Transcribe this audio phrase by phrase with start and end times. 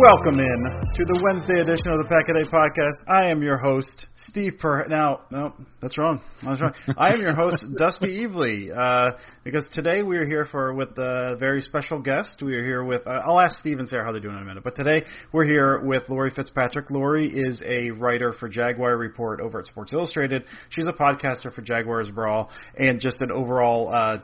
[0.00, 0.64] Welcome in
[0.94, 3.02] to the Wednesday edition of the Pack a Day Podcast.
[3.08, 4.86] I am your host, Steve Per.
[4.86, 6.20] Now, no, that's wrong.
[6.40, 6.72] That's wrong.
[6.96, 8.70] I am your host, Dusty Evely.
[8.70, 12.40] Uh, because today we are here for with a very special guest.
[12.44, 13.08] We are here with.
[13.08, 14.62] Uh, I'll ask Steve and Sarah how they're doing in a minute.
[14.62, 16.92] But today we're here with Lori Fitzpatrick.
[16.92, 20.44] Lori is a writer for Jaguar Report over at Sports Illustrated.
[20.70, 23.92] She's a podcaster for Jaguars Brawl and just an overall.
[23.92, 24.18] Uh,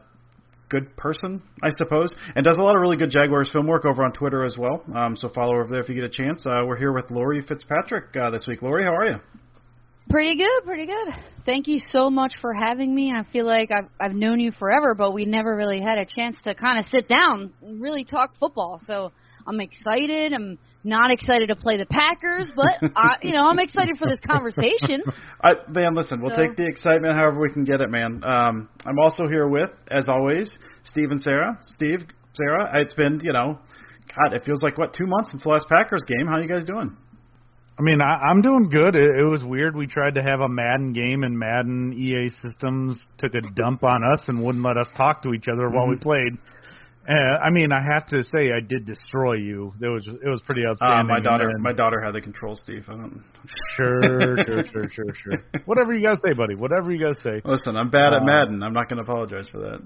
[0.69, 4.05] good person, I suppose, and does a lot of really good Jaguars film work over
[4.05, 4.83] on Twitter as well.
[4.95, 6.47] Um, so follow over there if you get a chance.
[6.47, 8.63] Uh, we're here with Lori Fitzpatrick uh, this week.
[8.63, 9.17] Lori, how are you?
[10.11, 11.15] Pretty good, pretty good.
[11.47, 13.13] Thank you so much for having me.
[13.15, 16.37] I feel like I've I've known you forever, but we never really had a chance
[16.45, 18.81] to kind of sit down and really talk football.
[18.87, 19.13] So
[19.47, 20.33] I'm excited.
[20.33, 24.19] I'm not excited to play the Packers, but I, you know I'm excited for this
[24.27, 25.03] conversation.
[25.43, 28.23] I, man, listen, we'll So- take the excitement however we can get it, man.
[28.25, 31.59] Um, I'm also here with, as always, Steve and Sarah.
[31.75, 32.01] Steve,
[32.35, 33.59] Sarah, it's been, you know,
[34.15, 36.27] God, it feels like what two months since the last Packers game.
[36.27, 36.97] How you guys doing?
[37.77, 38.95] I mean, I, I'm doing good.
[38.95, 39.75] It, it was weird.
[39.75, 44.05] We tried to have a Madden game, and Madden EA Systems took a dump on
[44.13, 46.03] us and wouldn't let us talk to each other while we Mhm.
[46.03, 46.33] played.
[47.07, 49.73] Uh, I mean, I have to say, I did destroy you.
[49.81, 51.07] It was it was pretty Uh, outstanding.
[51.09, 52.85] my daughter, my daughter had the control, Steve.
[52.89, 53.23] I don't.
[53.77, 55.45] Sure, sure, sure, sure, sure.
[55.67, 56.55] Whatever you guys say, buddy.
[56.55, 57.43] Whatever you guys say.
[57.45, 58.63] Listen, I'm bad at Uh, Madden.
[58.63, 59.81] I'm not going to apologize for that.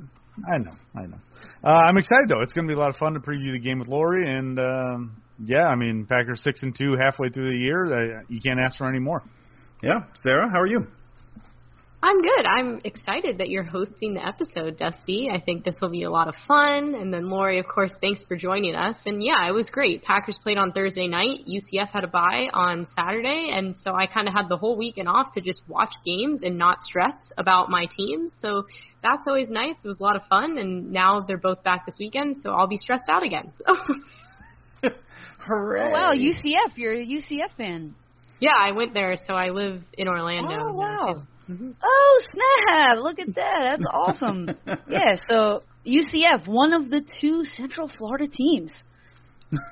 [0.52, 1.18] I know, I know.
[1.64, 2.40] Uh, I'm excited though.
[2.42, 4.56] It's going to be a lot of fun to preview the game with Lori, and
[4.60, 7.86] um, yeah, I mean, Packers six and two halfway through the year.
[8.18, 9.24] Uh, you can't ask for any more.
[9.82, 10.86] Yeah, Sarah, how are you?
[12.00, 12.46] I'm good.
[12.46, 15.30] I'm excited that you're hosting the episode, Dusty.
[15.32, 16.94] I think this will be a lot of fun.
[16.94, 18.94] And then Lori, of course, thanks for joining us.
[19.04, 20.04] And yeah, it was great.
[20.04, 21.40] Packers played on Thursday night.
[21.48, 25.08] UCF had a bye on Saturday, and so I kind of had the whole weekend
[25.08, 28.28] off to just watch games and not stress about my team.
[28.40, 28.66] So
[29.02, 29.74] that's always nice.
[29.82, 32.68] It was a lot of fun, and now they're both back this weekend, so I'll
[32.68, 33.52] be stressed out again.
[34.84, 34.90] Oh,
[35.40, 35.88] Hooray!
[35.88, 37.94] Oh, wow, UCF, you're a UCF fan.
[38.38, 40.54] yeah, I went there, so I live in Orlando.
[40.60, 41.14] Oh wow.
[41.14, 41.22] too.
[41.50, 42.98] Oh snap!
[42.98, 43.58] Look at that.
[43.78, 44.48] That's awesome.
[44.88, 45.16] yeah.
[45.28, 48.72] So UCF, one of the two Central Florida teams.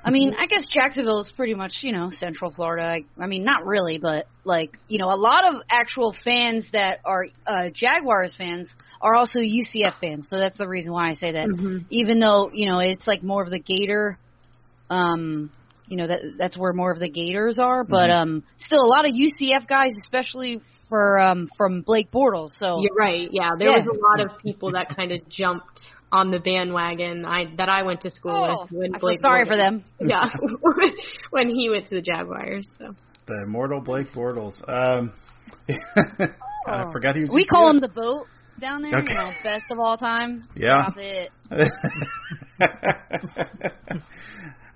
[0.03, 2.83] I mean, I guess Jacksonville is pretty much, you know, Central Florida.
[2.83, 6.97] I, I mean, not really, but like, you know, a lot of actual fans that
[7.05, 8.69] are uh, Jaguars fans
[9.01, 10.25] are also UCF fans.
[10.31, 11.47] So that's the reason why I say that.
[11.47, 11.85] Mhm.
[11.91, 14.17] Even though, you know, it's like more of the Gator
[14.89, 15.51] um
[15.85, 18.21] you know that that's where more of the Gators are, but Mhm.
[18.21, 22.49] um still a lot of UCF guys especially for um from Blake Bortles.
[22.59, 23.27] So You're right.
[23.31, 23.77] Yeah, there Yeah.
[23.77, 25.79] was a lot of people that kind of jumped
[26.11, 29.19] on the bandwagon I that I went to school Oh, with when I feel Blake
[29.19, 29.83] sorry Bortles- for them.
[29.99, 30.29] Yeah,
[31.31, 32.67] when he went to the Jaguars.
[32.77, 32.91] So
[33.27, 34.53] The immortal Blake Bortles.
[34.69, 35.11] Um,
[36.67, 37.31] I forgot he was.
[37.33, 37.47] we UCF.
[37.49, 38.25] call him the boat
[38.59, 39.09] down there, Okay.
[39.09, 40.47] you know, best of all time.
[40.55, 40.83] Yeah.
[40.89, 41.31] Stop it.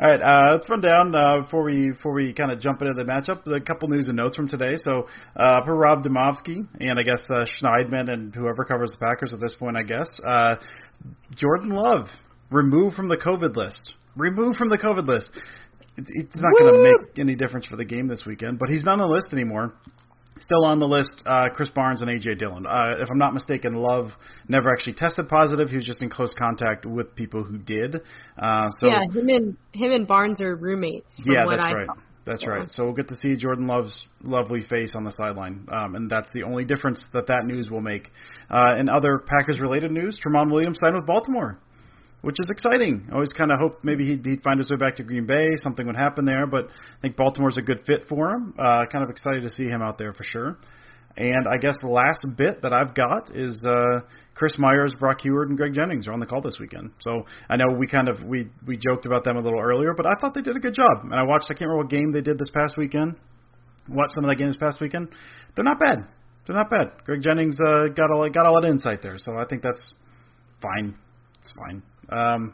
[0.02, 2.96] All right, uh, let's run down uh, before we before we kind of jump into
[2.96, 3.46] the matchup.
[3.46, 4.78] A couple news and notes from today.
[4.84, 9.32] So, uh, for Rob Demovsky and I guess uh, Schneidman and whoever covers the Packers
[9.32, 10.56] at this point, I guess uh,
[11.36, 12.08] Jordan Love
[12.50, 13.94] removed from the COVID list.
[14.18, 15.30] Removed from the COVID list.
[15.96, 18.84] It, it's not going to make any difference for the game this weekend, but he's
[18.84, 19.72] not on the list anymore.
[20.42, 22.66] Still on the list, uh, Krys Barnes and AJ Dillon.
[22.66, 24.12] Uh, if I'm not mistaken, Love
[24.48, 25.70] never actually tested positive.
[25.70, 27.96] He was just in close contact with people who did.
[28.38, 31.16] Uh, so yeah, him and him and Barnes are roommates.
[31.24, 31.88] From yeah, what that's I right.
[31.88, 31.94] saw.
[32.26, 32.50] That's Yeah.
[32.50, 32.70] right.
[32.70, 36.32] So we'll get to see Jordan Love's lovely face on the sideline, um, and that's
[36.34, 38.10] the only difference that that news will make.
[38.50, 41.58] Uh, in other Packers-related news, Tramon Williams signed with Baltimore,
[42.22, 43.08] which is exciting.
[43.10, 45.56] I always kind of hoped maybe he'd, he'd find his way back to Green Bay,
[45.58, 48.54] something would happen there, but I think Baltimore's a good fit for him.
[48.58, 50.58] Uh, kind of excited to see him out there for sure.
[51.18, 54.02] And I guess the last bit that I've got is uh,
[54.34, 56.92] Chris Myers, Brock Huard, and Greg Jennings are on the call this weekend.
[57.00, 60.06] So I know we kind of we we joked about them a little earlier, but
[60.06, 61.04] I thought they did a good job.
[61.04, 63.16] And I watched I can't remember what game they did this past weekend.
[63.90, 65.10] Watched some of that game this past weekend.
[65.56, 66.08] They're not bad.
[66.48, 66.94] They're not bad.
[67.04, 69.94] Greg Jennings uh, got a got a lot of insight there, so I think that's
[70.62, 70.96] fine.
[71.40, 71.84] It's fine.
[72.12, 72.54] Um,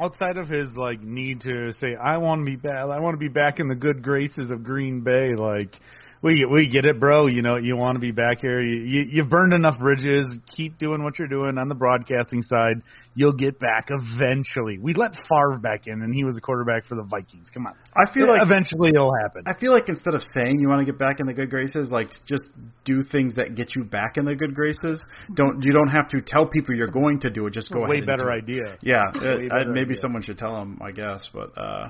[0.00, 2.76] Outside of his like need to say, "I want to be back.
[2.76, 5.74] I want to be back in the good graces of Green Bay," like
[6.22, 7.26] we we get it, bro.
[7.26, 8.60] You know, you want to be back here.
[8.60, 10.26] You, you you've burned enough bridges.
[10.56, 12.82] Keep doing what you're doing on the broadcasting side.
[13.14, 14.78] You'll get back eventually.
[14.78, 17.48] We let Favre back in, and he was a quarterback for the Vikings.
[17.52, 19.42] Come on, I feel like eventually it'll happen.
[19.46, 21.90] I feel like instead of saying you want to get back in the good graces,
[21.90, 22.44] like just
[22.84, 25.04] do things that get you back in the good graces.
[25.34, 27.52] Don't you don't have to tell people you're going to do it.
[27.52, 27.96] Just go Way ahead.
[27.98, 28.42] and better do it.
[28.42, 28.78] idea.
[28.80, 29.96] Yeah, Way uh, I, maybe idea.
[30.00, 30.78] someone should tell them.
[30.80, 31.88] I guess, but uh,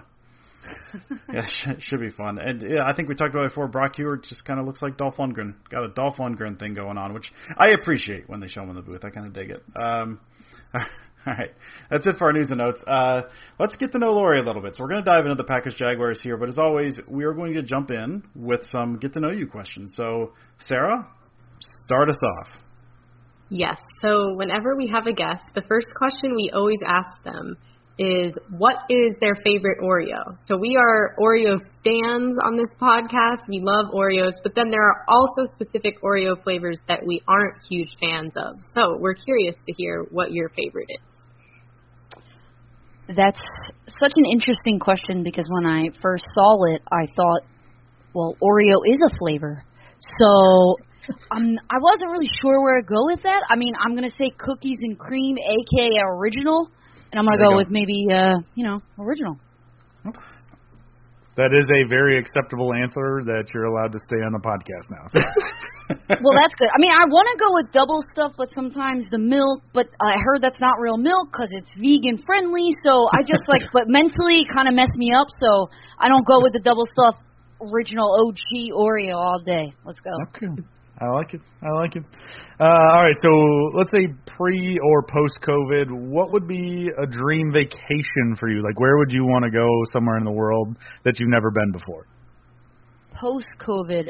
[1.32, 2.38] yeah, should, should be fun.
[2.38, 3.69] And yeah, I think we talked about it before.
[3.69, 5.55] Brock Huard just kind of looks like Dolph Lundgren.
[5.70, 8.76] Got a Dolph Lundgren thing going on, which I appreciate when they show him in
[8.76, 9.05] the booth.
[9.05, 9.62] I kind of dig it.
[9.81, 10.20] Um,
[10.75, 10.81] all
[11.26, 11.50] right,
[11.91, 12.82] that's it for our news and notes.
[12.87, 13.23] Uh,
[13.59, 14.75] let's get to know Lori a little bit.
[14.75, 17.32] So we're going to dive into the Packers Jaguars here, but as always, we are
[17.32, 19.93] going to jump in with some get to know you questions.
[19.94, 21.08] So Sarah,
[21.85, 22.49] start us off.
[23.49, 23.79] Yes.
[24.00, 27.58] So whenever we have a guest, the first question we always ask them
[27.99, 30.37] is what is their favorite Oreo?
[30.47, 33.49] So we are Oreo stands on this podcast.
[33.49, 37.91] We love Oreos, but then there are also specific Oreo flavors that we aren't huge
[38.00, 38.56] fans of.
[38.75, 41.00] So we're curious to hear what your favorite is.
[43.15, 43.41] That's
[43.99, 47.43] such an interesting question because when I first saw it, I thought,
[48.15, 49.65] well, Oreo is a flavor.
[50.19, 50.77] So
[51.31, 53.43] I'm I wasn't really sure where to go with that.
[53.50, 56.70] I mean, I'm gonna say cookies and cream, aka original,
[57.13, 57.57] and I'm gonna go, go.
[57.57, 59.37] with maybe uh, you know, original.
[61.37, 65.09] That is a very acceptable answer that you're allowed to stay on the podcast now.
[65.09, 65.21] So.
[66.21, 66.69] well, that's good.
[66.69, 69.65] I mean, I want to go with double stuff, but sometimes the milk.
[69.73, 72.69] But I heard that's not real milk because it's vegan friendly.
[72.85, 75.29] So I just like, but mentally, kind of messed me up.
[75.41, 77.17] So I don't go with the double stuff
[77.65, 79.73] original OG Oreo all day.
[79.89, 80.13] Let's go.
[80.37, 80.53] Okay.
[80.99, 81.41] I like it.
[81.63, 82.05] I like it.
[82.61, 84.06] Uh, all right, so let's say
[84.37, 88.63] pre or post COVID, what would be a dream vacation for you?
[88.63, 91.72] Like, where would you want to go somewhere in the world that you've never been
[91.72, 92.06] before?
[93.15, 94.08] Post COVID,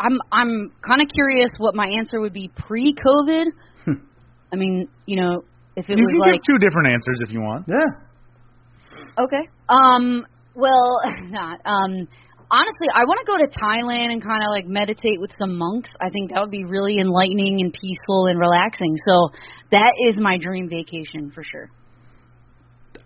[0.00, 3.44] I'm I'm kind of curious what my answer would be pre COVID.
[4.52, 5.44] I mean, you know,
[5.76, 7.66] if it you was can like give two different answers if you want.
[7.68, 9.24] Yeah.
[9.24, 9.48] Okay.
[9.68, 10.26] Um.
[10.54, 11.60] Well, not.
[11.64, 12.08] Um.
[12.52, 15.88] Honestly, I want to go to Thailand and kind of like meditate with some monks.
[16.00, 18.94] I think that would be really enlightening and peaceful and relaxing.
[19.08, 19.30] So
[19.70, 21.70] that is my dream vacation for sure.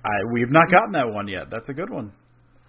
[0.05, 1.49] I, we have not gotten that one yet.
[1.49, 2.13] That's a good one.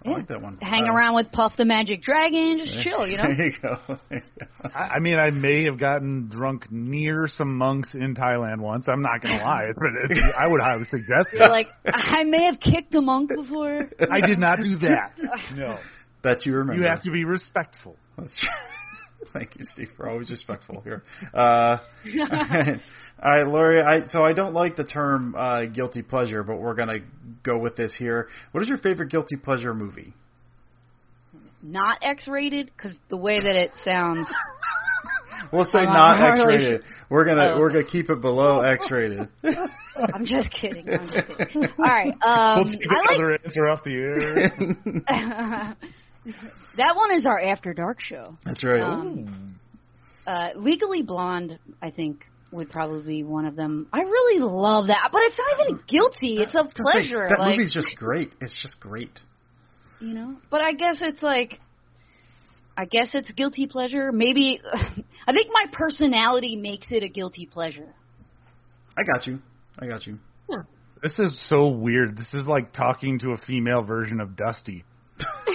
[0.06, 0.58] I like that one.
[0.62, 3.24] Hang Uh, around with Puff the Magic Dragon, just chill, you know.
[3.36, 3.76] There you go.
[4.08, 4.68] There you go.
[4.72, 8.86] I, I mean, I may have gotten drunk near some monks in Thailand once.
[8.88, 11.38] I'm not going to lie, but I would highly suggest it.
[11.40, 13.90] You're like, I may have kicked a monk before.
[14.10, 15.18] I did not do that.
[15.56, 15.76] No.
[16.24, 16.82] That you remember.
[16.82, 17.96] You have to be respectful.
[18.16, 18.48] That's true.
[19.32, 19.88] Thank you, Steve.
[19.98, 21.02] We're always respectful here.
[21.34, 22.80] Uh, all right,
[23.22, 23.82] all right, Lori.
[23.82, 27.00] I, so I don't like the term uh, guilty pleasure, but we're gonna
[27.42, 28.28] go with this here.
[28.52, 30.14] What is your favorite guilty pleasure movie?
[31.62, 34.26] Not X-rated because the way that it sounds.
[35.52, 36.82] We'll say I'm not not really X-rated.
[37.10, 37.58] We're gonna Oh.
[37.58, 39.28] we're gonna keep it below X-rated.
[40.14, 40.88] I'm just kidding.
[40.88, 41.64] I'm just kidding.
[41.64, 42.14] All right.
[42.24, 45.76] Um, we'll take I like another answer off the air.
[46.76, 48.36] That one is our After Dark show.
[48.44, 48.80] That's right.
[48.80, 49.58] Um,
[50.26, 53.88] uh, Legally Blonde, I think, would probably be one of them.
[53.92, 56.36] I really love that, but it's not even guilty.
[56.42, 57.26] It's a I was gonna say, pleasure.
[57.28, 58.32] that like, movie's just great.
[58.40, 59.18] It's just great.
[60.00, 60.36] you know.
[60.50, 61.60] But I guess it's like,
[62.76, 64.12] I guess it's guilty pleasure.
[64.12, 67.94] Maybe I think my personality makes it a guilty pleasure.
[68.96, 69.40] I got you.
[69.78, 70.18] I got you.
[71.00, 72.16] This is so weird.
[72.16, 74.84] This is like talking to a female version of Dusty.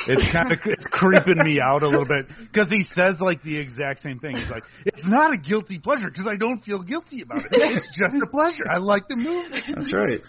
[0.08, 3.58] It's kind of it's creeping me out a little bit because he says like the
[3.58, 4.36] exact same thing.
[4.36, 7.52] He's like, "It's not a guilty pleasure because I don't feel guilty about it.
[7.52, 8.66] It's just a pleasure.
[8.70, 10.22] I like the movie." That's right.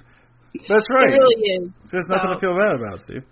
[0.69, 1.11] That's right.
[1.11, 1.71] It really is.
[1.91, 3.25] There's nothing So- to feel bad about, Steve.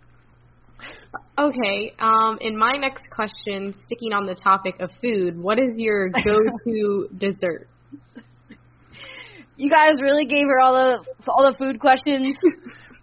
[1.38, 1.94] Okay.
[1.98, 7.08] Um, in my next question, sticking on the topic of food, what is your go-to
[7.18, 7.68] dessert?
[9.56, 12.36] You guys really gave her all the all the food questions.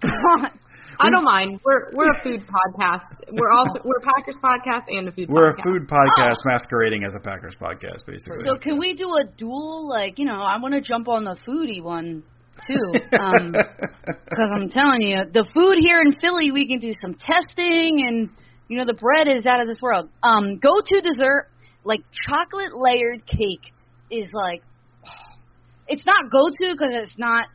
[0.99, 1.13] Come on.
[1.13, 1.59] I don't mind.
[1.63, 3.05] We're we're a food podcast.
[3.31, 5.59] We're also we're a Packers podcast and a food We're podcast.
[5.59, 8.43] a food podcast masquerading as a Packers podcast, basically.
[8.43, 9.87] So can we do a duel?
[9.89, 12.23] Like, you know, I want to jump on the foodie one
[12.67, 12.73] too,
[13.17, 18.03] um, because I'm telling you, the food here in Philly, we can do some testing,
[18.05, 18.29] and
[18.67, 20.09] you know, the bread is out of this world.
[20.21, 21.47] Um, go to dessert,
[21.85, 23.71] like chocolate layered cake,
[24.11, 24.63] is like,
[25.87, 27.45] it's not go to because it's not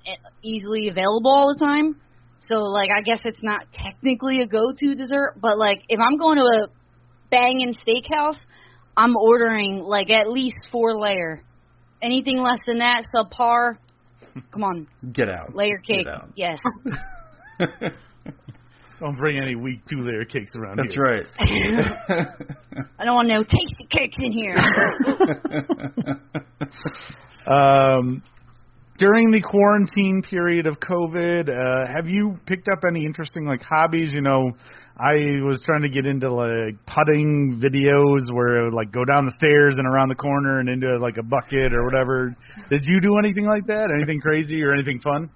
[0.43, 2.01] easily available all the time.
[2.49, 6.17] So like, I guess it's not technically a go to dessert, but like, if I'm
[6.17, 6.69] going to a
[7.31, 8.39] banging steakhouse,
[8.97, 11.43] I'm ordering like at least four layer.
[12.03, 13.79] Anything less than that, subpar.
[14.53, 15.55] Come on, Get out.
[15.55, 16.07] layer cake.
[16.07, 16.29] Get out.
[16.35, 16.59] Yes.
[19.01, 21.03] Don't bring any weak two layer cakes around That's here.
[21.03, 21.27] right.
[22.99, 24.57] I don't want no tasty cakes in here.
[27.47, 28.23] Um,
[28.99, 34.13] during the quarantine period of COVID, uh, have you picked up any interesting like hobbies?
[34.13, 34.53] You know,
[34.97, 39.27] I was trying to get into like putting videos where it would like go down
[39.27, 42.37] the stairs and around the corner and into like a bucket or whatever.
[42.71, 43.91] Did you do anything like that?
[43.95, 45.29] Anything crazy or anything fun?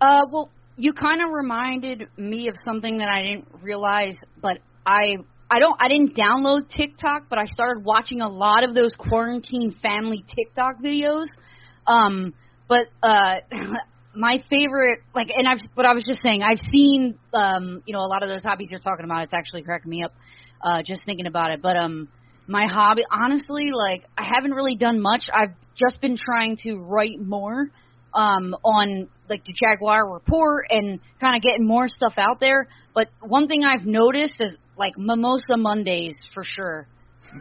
[0.00, 5.16] Uh, well, you kind of reminded me of something that I didn't realize, but I
[5.50, 9.74] I don't I didn't download TikTok, but I started watching a lot of those quarantine
[9.82, 11.24] family TikTok videos.
[11.86, 12.34] Um,
[12.68, 13.36] but uh,
[14.14, 18.00] my favorite, like, and I've, but I was just saying, I've seen, um, you know,
[18.00, 19.24] a lot of those hobbies you're talking about.
[19.24, 20.12] It's actually cracking me up,
[20.64, 21.62] uh, just thinking about it.
[21.62, 22.08] But um,
[22.46, 25.22] my hobby, honestly, like, I haven't really done much.
[25.32, 27.70] I've just been trying to write more
[28.14, 32.68] um, on like the Jaguar report and kind of getting more stuff out there.
[32.94, 36.86] But one thing I've noticed is like Mimosa Mondays for sure.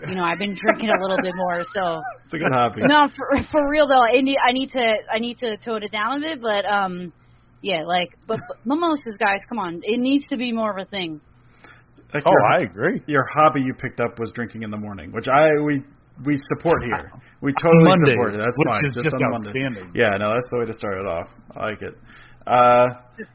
[0.07, 2.81] You know, I've been drinking a little bit more, so It's a good hobby.
[2.85, 4.03] no, for for real though.
[4.03, 7.13] I need I need to I need to tone it down a bit, but um,
[7.61, 10.89] yeah, like but, but mimosas, guys, come on, it needs to be more of a
[10.89, 11.21] thing.
[12.13, 13.01] Like Oh, your, I agree.
[13.07, 15.81] Your hobby you picked up was drinking in the morning, which I we
[16.25, 17.11] we support here.
[17.41, 18.37] We totally Mondays, support it.
[18.39, 18.85] That's which fine.
[18.85, 19.87] is just on Monday.
[19.93, 21.27] Yeah, no, that's the way to start it off.
[21.55, 21.95] I like it.
[22.47, 22.87] Uh,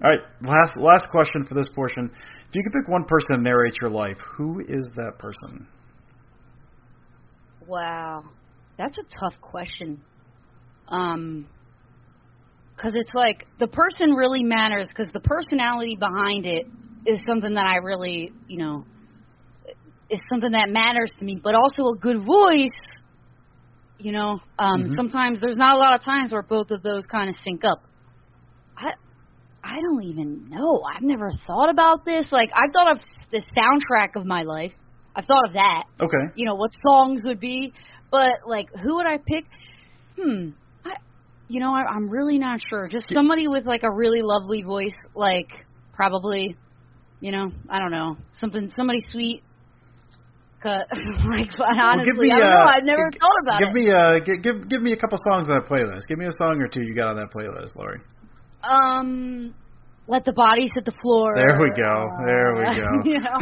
[0.03, 2.11] all right, last last question for this portion.
[2.49, 5.67] If you could pick one person to narrate your life, who is that person?
[7.73, 8.25] Wow,
[8.77, 10.03] that's a tough question.
[10.89, 11.49] Um,
[12.77, 16.67] because it's like the person really matters because the personality behind it
[17.07, 18.85] is something that I really, you know,
[20.11, 21.41] is something that matters to me.
[21.43, 22.79] But also a good voice,
[23.99, 24.41] you know.
[24.59, 24.97] Um, Mhm.
[24.97, 27.87] sometimes there's not a lot of times where both of those kind of sync up.
[28.77, 28.91] I
[29.65, 30.83] I don't even know.
[30.85, 32.31] I've never thought about this.
[32.33, 32.99] Like I've thought of
[33.31, 34.75] the soundtrack of my life.
[35.15, 35.85] I've thought of that.
[36.01, 36.33] Okay.
[36.35, 37.73] You know what songs would be,
[38.11, 39.45] but like who would I pick?
[40.19, 40.51] Hmm.
[40.85, 40.93] I,
[41.49, 42.89] you know, I, I'm really not sure.
[42.89, 45.49] Just somebody with like a really lovely voice, like
[45.93, 46.57] probably,
[47.21, 49.43] you know, I don't know, something, somebody sweet.
[50.63, 52.57] 'Cause, like, honestly, Well, give me, I don't know.
[52.57, 53.75] uh, I've never g- thought about give it.
[53.75, 56.07] me uh give, give give me a couple songs on that playlist.
[56.09, 57.99] Give me a song or two you got on that playlist, Lori.
[58.63, 59.55] Um,
[60.09, 61.35] let the bodies hit the floor.
[61.37, 62.09] There we go.
[62.25, 63.03] There we Uh, go.
[63.05, 63.39] you know,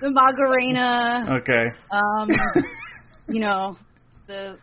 [0.00, 1.40] the Macarena.
[1.40, 1.72] Okay.
[1.90, 2.28] Um,
[3.28, 3.76] you know,
[4.26, 4.56] the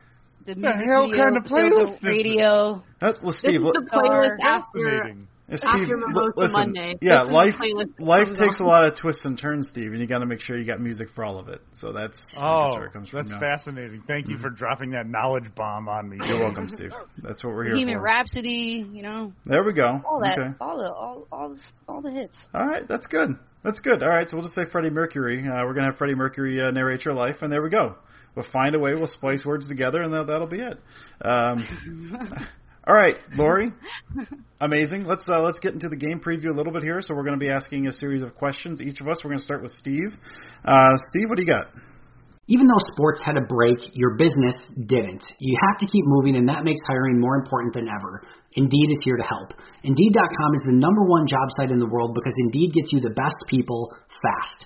[0.45, 2.11] the The music hell video, kind of the- playlist is the this?
[2.11, 2.83] radio.
[3.01, 5.13] That's, well, This Steve, is let- the playlist after.
[5.49, 6.95] Steve, After Mimosa listen, Monday.
[7.01, 8.65] Yeah, life the playlist that life takes on.
[8.65, 10.81] a lot of twists and turns, Steve, and you got to make sure you got
[10.81, 11.61] music for all of it.
[11.71, 13.19] So that's that's Oh, where it comes from.
[13.19, 13.39] that's yeah.
[13.39, 14.03] fascinating.
[14.07, 16.17] Thank you for dropping that knowledge bomb on me.
[16.27, 16.91] You're welcome, Steve.
[17.23, 18.03] That's what we're here Bohemian for.
[18.03, 20.01] Rhapsody, you know, There we go.
[20.05, 20.49] all that, Okay.
[20.59, 22.35] all the, all, all, the, all the hits.
[22.53, 23.29] All right, that's good.
[23.63, 24.03] That's good.
[24.03, 25.47] All right, so we'll just say Freddie Mercury.
[25.47, 27.95] Uh, we're gonna have Freddie Mercury uh, narrate your life, and there we go.
[28.35, 28.93] We'll find a way.
[28.95, 30.77] We'll splice words together, and that, that'll be it.
[31.21, 31.65] Um,
[32.87, 33.73] all right, Lori.
[34.61, 35.03] Amazing.
[35.03, 37.01] Let's uh, let's get into the game preview a little bit here.
[37.01, 38.79] So we're going to be asking a series of questions.
[38.81, 39.19] Each of us.
[39.23, 40.15] We're going to start with Steve.
[40.63, 41.67] Uh, Steve, what do you got?
[42.47, 44.55] Even though sports had a break, your business
[44.87, 45.21] didn't.
[45.39, 48.23] You have to keep moving, and that makes hiring more important than ever.
[48.55, 49.51] Indeed is here to help.
[49.83, 53.09] Indeed.com is the number one job site in the world because Indeed gets you the
[53.09, 54.65] best people fast.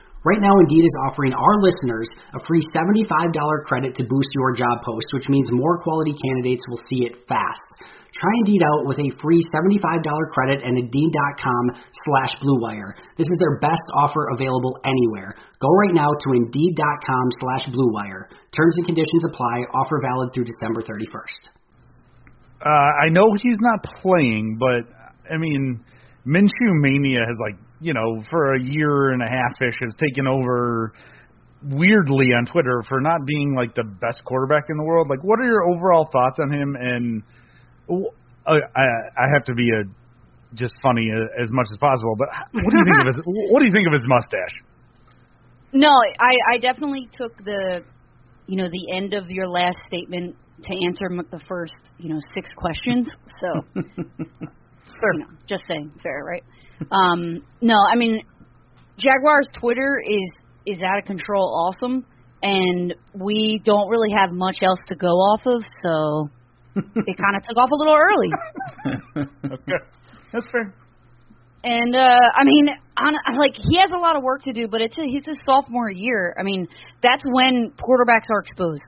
[0.23, 2.05] Right now, Indeed is offering our listeners
[2.37, 3.09] a free $75
[3.65, 7.65] credit to boost your job post, which means more quality candidates will see it fast.
[8.13, 9.81] Try Indeed out with a free $75
[10.29, 11.63] credit at Indeed.com
[12.05, 12.93] slash BlueWire.
[13.17, 15.33] This is their best offer available anywhere.
[15.59, 18.29] Go right now to Indeed.com slash BlueWire.
[18.53, 19.65] Terms and conditions apply.
[19.73, 21.49] Offer valid through December 31st.
[22.61, 24.85] Uh, I know he's not playing, but
[25.33, 25.81] I mean,
[26.27, 30.27] Minshew mania has like you know for a year and a half ish has taken
[30.27, 30.93] over
[31.63, 35.09] weirdly on Twitter for not being like the best quarterback in the world.
[35.09, 36.75] Like, what are your overall thoughts on him?
[36.79, 37.23] And
[38.47, 39.83] I I have to be a
[40.55, 41.09] just funny
[41.41, 43.87] as much as possible, but what do you think of his what do you think
[43.87, 44.55] of his mustache?
[45.73, 47.83] No, I, I definitely took the,
[48.47, 52.49] you know, the end of your last statement to answer the first, you know, six
[52.57, 53.07] questions.
[53.39, 56.43] So, you know, just saying, fair, right?
[56.91, 58.21] Um, no, I mean,
[58.97, 60.31] Jaguars Twitter is
[60.65, 62.05] is out of control, awesome,
[62.41, 66.29] and we don't really have much else to go off of, so
[66.75, 69.27] it kind of took off a little early.
[69.53, 69.85] okay,
[70.31, 70.73] that's fair.
[71.63, 72.67] And uh I mean,
[72.97, 75.37] on, like he has a lot of work to do, but it's a, he's his
[75.45, 76.35] sophomore year.
[76.39, 76.67] I mean,
[77.03, 78.81] that's when quarterbacks are exposed,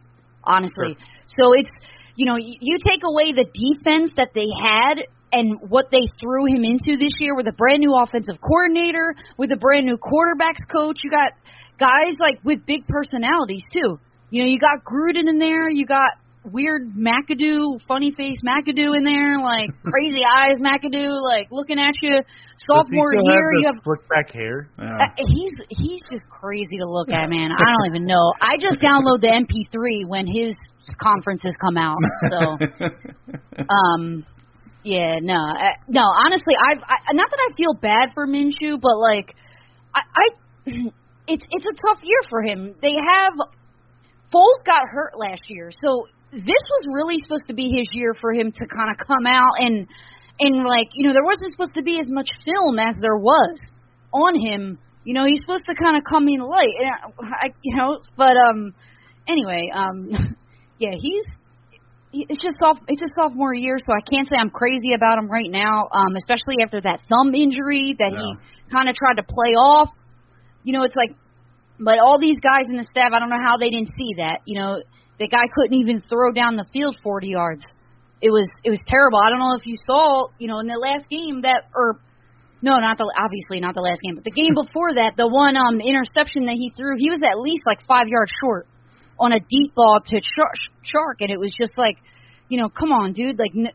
[0.43, 0.97] honestly.
[1.27, 1.69] So it's
[2.15, 4.99] you know, you, you take away the defense that they had
[5.33, 9.51] and what they threw him into this year with a brand new offensive coordinator, with
[9.51, 10.99] a brand new quarterbacks coach.
[11.03, 11.33] You got
[11.79, 13.99] guys like with big personalities too.
[14.29, 16.09] You know, you got Gruden in there, you got
[16.45, 22.19] weird McAdoo, funny face McAdoo in there, like crazy eyes McAdoo, like looking at you.
[22.69, 24.69] Sophomore Does he still year, have you have slick back hair.
[24.77, 27.51] uh, he's he's just crazy to look at, man.
[27.51, 28.33] I don't even know.
[28.39, 30.55] I just download the MP3 when his
[31.01, 31.97] conferences come out.
[32.29, 32.85] So,
[33.69, 34.23] um,
[34.83, 36.01] yeah, no, uh, no.
[36.01, 39.35] Honestly, I've I, not that I feel bad for Minshew, but like,
[39.95, 40.25] I, I
[41.27, 42.75] it's it's a tough year for him.
[42.81, 43.33] They have
[44.33, 48.33] Foles got hurt last year, so this was really supposed to be his year for
[48.33, 49.87] him to kind of come out and
[50.39, 53.59] and like you know there wasn't supposed to be as much film as there was
[54.11, 54.79] on him.
[55.05, 57.99] You know he's supposed to kind of come in late, and I, you know.
[58.17, 58.73] But um,
[59.27, 60.35] anyway, um,
[60.79, 61.42] yeah, he's he-
[62.13, 62.81] it's just soft.
[62.87, 65.89] It's a sophomore year, so I can't say I'm crazy about him right now.
[65.91, 68.27] Um, especially after that thumb injury that he
[68.71, 69.89] kind of tried to play off.
[70.63, 71.17] You know, it's like,
[71.79, 74.41] but all these guys in the staff, I don't know how they didn't see that.
[74.45, 74.83] You know,
[75.17, 77.65] the guy couldn't even throw down the field 40 yards.
[78.21, 79.19] It was it was terrible.
[79.19, 81.99] I don't know if you saw, you know, in the last game that or
[82.61, 85.57] no, not the obviously not the last game, but the game before that, the one
[85.57, 88.69] um interception that he threw, he was at least like 5 yards short
[89.23, 91.97] on a deep ball to Chark, Chark and it was just like,
[92.49, 93.71] you know, come on, dude, like n-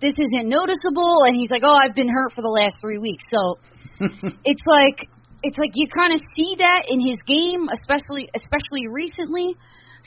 [0.00, 3.24] this isn't noticeable and he's like, "Oh, I've been hurt for the last 3 weeks."
[3.30, 3.58] So
[4.44, 5.08] it's like
[5.42, 9.54] it's like you kind of see that in his game, especially especially recently.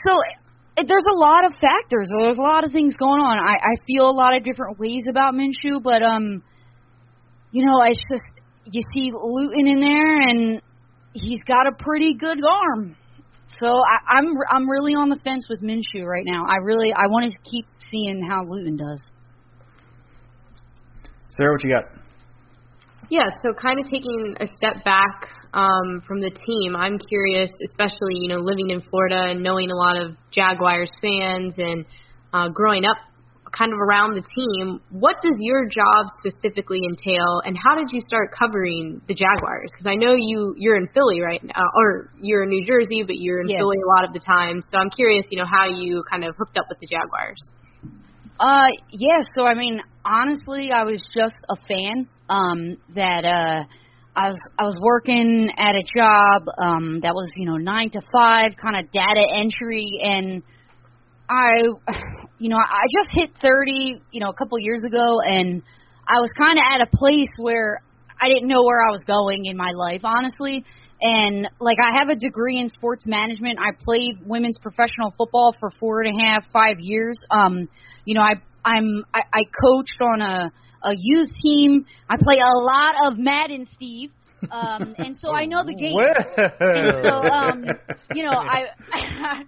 [0.05, 0.19] So
[0.77, 2.11] it, there's a lot of factors.
[2.11, 3.37] There's a lot of things going on.
[3.37, 6.43] I, I feel a lot of different ways about Minshew, but um,
[7.51, 8.23] you know, it's just
[8.65, 10.61] you see Luton in there, and
[11.13, 12.95] he's got a pretty good arm.
[13.61, 16.45] So I, I'm I'm really on the fence with Minshew right now.
[16.49, 19.05] I really I want to keep seeing how Luton does.
[21.29, 21.85] Sarah, what you got?
[23.11, 28.15] Yeah, so kind of taking a step back um, from the team, I'm curious, especially
[28.15, 31.85] you know living in Florida and knowing a lot of Jaguars fans and
[32.33, 32.97] uh, growing up
[33.51, 34.79] kind of around the team.
[34.89, 39.69] What does your job specifically entail, and how did you start covering the Jaguars?
[39.71, 43.15] Because I know you you're in Philly right now, or you're in New Jersey, but
[43.17, 43.47] you're in.
[43.47, 44.61] Philly a lot of the time.
[44.69, 47.41] So I'm curious, you know, how you kind of hooked up with the Jaguars.
[48.39, 49.19] Uh, yeah.
[49.35, 52.07] So I mean, honestly, I was just a fan.
[52.29, 53.63] Um, that uh,
[54.15, 58.01] I was I was working at a job um that was you know nine to
[58.11, 60.41] five, kind of data entry, and
[61.31, 61.63] I,
[62.37, 65.63] you know, I just hit thirty, you know, a couple years ago, and
[66.07, 67.81] I was kind of at a place where
[68.19, 70.65] I didn't know where I was going in my life, honestly.
[71.01, 73.57] And like I have a degree in sports management.
[73.59, 77.17] I played women's professional football for four and a half, five years.
[77.31, 77.69] Um,
[78.05, 80.51] you know, I I'm I, I coached on a
[80.83, 81.85] a youth team.
[82.09, 84.11] I play a lot of Madden, Steve.
[84.49, 85.97] Um, and so I know the game.
[86.59, 87.65] And so, um,
[88.13, 88.65] you know, I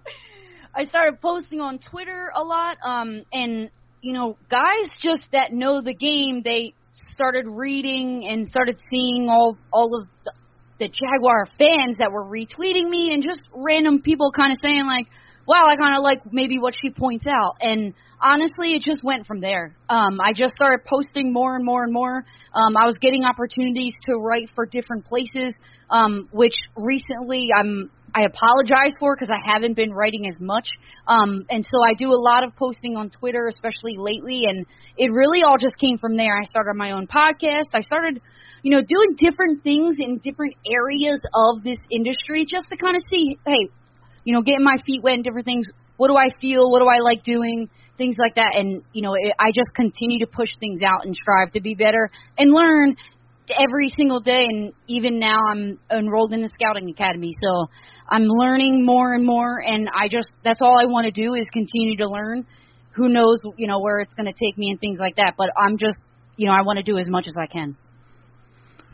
[0.76, 2.78] I started posting on Twitter a lot.
[2.84, 6.74] Um, and you know, guys just that know the game, they
[7.08, 10.32] started reading and started seeing all all of the,
[10.78, 15.06] the Jaguar fans that were retweeting me and just random people kind of saying like,
[15.46, 19.26] "Wow, I kind of like maybe what she points out." And honestly, it just went
[19.26, 19.76] from there.
[19.88, 22.24] Um, I just started posting more and more and more.
[22.52, 25.54] Um, I was getting opportunities to write for different places,
[25.88, 30.68] um, which recently I'm I apologize for because I haven't been writing as much.
[31.08, 34.64] Um, and so I do a lot of posting on Twitter, especially lately, and
[34.96, 36.38] it really all just came from there.
[36.38, 37.74] I started my own podcast.
[37.74, 38.20] I started,
[38.62, 43.02] you know, doing different things in different areas of this industry just to kind of
[43.10, 43.68] see, hey,
[44.22, 45.66] you know, getting my feet wet in different things.
[45.96, 46.70] What do I feel?
[46.70, 47.68] What do I like doing?
[47.98, 48.52] Things like that.
[48.54, 51.74] And, you know, it, I just continue to push things out and strive to be
[51.74, 52.96] better and learn
[53.50, 54.46] every single day.
[54.48, 57.32] And even now I'm enrolled in the scouting academy.
[57.42, 57.66] So
[58.08, 59.58] I'm learning more and more.
[59.58, 62.46] And I just, that's all I want to do is continue to learn.
[62.96, 65.34] Who knows, you know, where it's going to take me and things like that.
[65.36, 65.98] But I'm just,
[66.36, 67.76] you know, I want to do as much as I can.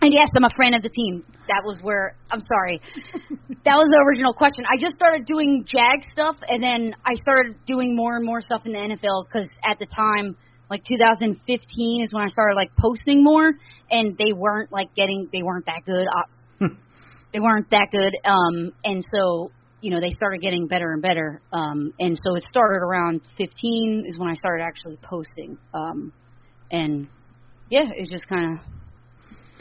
[0.02, 1.22] And yes, I'm a friend of the team.
[1.48, 2.80] That was where I'm sorry.
[3.64, 4.64] that was the original question.
[4.64, 8.62] I just started doing Jag stuff, and then I started doing more and more stuff
[8.64, 10.36] in the NFL because at the time,
[10.70, 13.52] like 2015, is when I started like posting more,
[13.90, 16.06] and they weren't like getting, they weren't that good.
[16.06, 16.66] Uh,
[17.32, 21.40] they weren't that good, um, and so you know they started getting better and better.
[21.52, 26.12] Um, and so it started around 15 is when I started actually posting, um,
[26.70, 27.08] and
[27.70, 28.64] yeah, it just kind of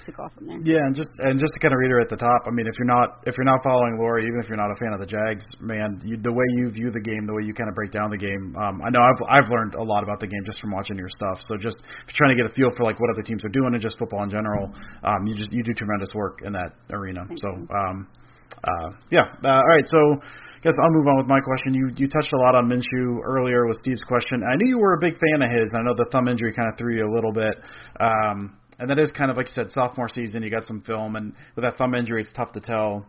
[0.09, 0.59] took off from there.
[0.65, 2.73] Yeah, and just and just to kind of reiterate at the top, I mean, if
[2.81, 5.05] you're not if you're not following Lori, even if you're not a fan of the
[5.05, 7.93] Jags, man, you, the way you view the game, the way you kind of break
[7.93, 10.59] down the game, um, I know I've I've learned a lot about the game just
[10.59, 11.37] from watching your stuff.
[11.45, 13.53] So just if you're trying to get a feel for like what other teams are
[13.53, 14.73] doing and just football in general,
[15.05, 17.29] um, you just you do tremendous work in that arena.
[17.29, 18.07] Thank so um,
[18.49, 20.21] uh, yeah, uh, all right, so.
[20.59, 21.73] I guess I'll move on with my question.
[21.73, 24.43] You you touched a lot on Minshew earlier with Steve's question.
[24.43, 25.69] I knew you were a big fan of his.
[25.71, 27.55] and I know the thumb injury kind of threw you a little bit.
[28.01, 30.41] Um, and that is kind of like you said, sophomore season.
[30.41, 33.05] You got some film, and with that thumb injury, it's tough to tell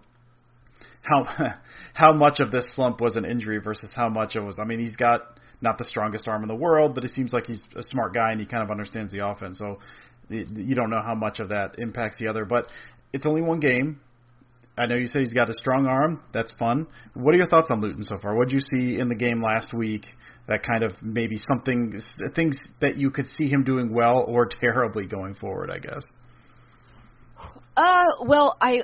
[1.02, 1.54] how
[1.94, 4.58] how much of this slump was an injury versus how much it was.
[4.60, 7.46] I mean, he's got not the strongest arm in the world, but it seems like
[7.46, 9.58] he's a smart guy and he kind of understands the offense.
[9.58, 9.78] So
[10.28, 12.66] you don't know how much of that impacts the other, but
[13.12, 14.00] it's only one game.
[14.78, 16.22] I know you said he's got a strong arm.
[16.32, 16.86] That's fun.
[17.14, 18.34] What are your thoughts on Luton so far?
[18.34, 20.06] What did you see in the game last week
[20.50, 21.98] that kind of maybe something
[22.34, 25.70] things that you could see him doing well or terribly going forward?
[25.70, 26.04] I guess.
[27.76, 28.82] Uh, well, I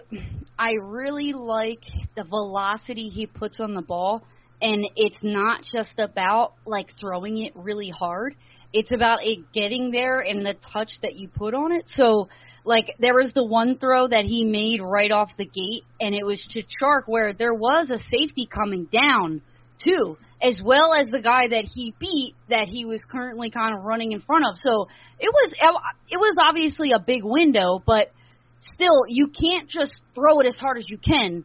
[0.58, 1.82] I really like
[2.16, 4.22] the velocity he puts on the ball,
[4.62, 8.36] and it's not just about like throwing it really hard.
[8.72, 11.84] It's about it getting there and the touch that you put on it.
[11.94, 12.28] So,
[12.64, 16.24] like there was the one throw that he made right off the gate, and it
[16.24, 19.42] was to Chark where there was a safety coming down
[19.82, 23.84] too, as well as the guy that he beat that he was currently kind of
[23.84, 24.56] running in front of.
[24.62, 25.52] So it was
[26.10, 28.12] it was obviously a big window, but
[28.60, 31.44] still you can't just throw it as hard as you can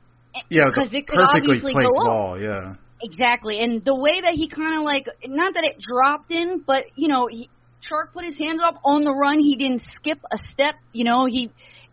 [0.49, 2.39] Yeah, because it could obviously go ball.
[2.39, 2.75] Yeah.
[3.03, 6.83] Exactly, and the way that he kind of like not that it dropped in, but
[6.95, 7.49] you know, he,
[7.81, 9.39] Chark put his hands up on the run.
[9.39, 10.75] He didn't skip a step.
[10.93, 11.49] You know, he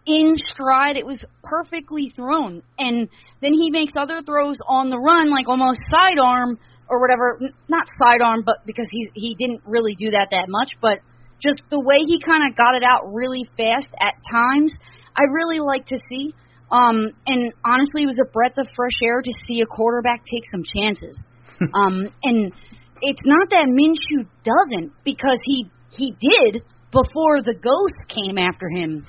[0.09, 0.97] in stride.
[0.97, 3.09] It was perfectly thrown, and
[3.43, 7.39] then he makes other throws on the run, like almost sidearm or whatever.
[7.69, 10.99] Not sidearm, but because he he didn't really do that that much, but
[11.41, 14.73] just the way he kind of got it out really fast at times.
[15.15, 16.35] I really like to see.
[16.71, 20.45] Um, and honestly, it was a breath of fresh air to see a quarterback take
[20.51, 21.17] some chances.
[21.75, 22.53] um, and
[23.01, 29.07] it's not that Minshew doesn't, because he he did before the ghost came after him.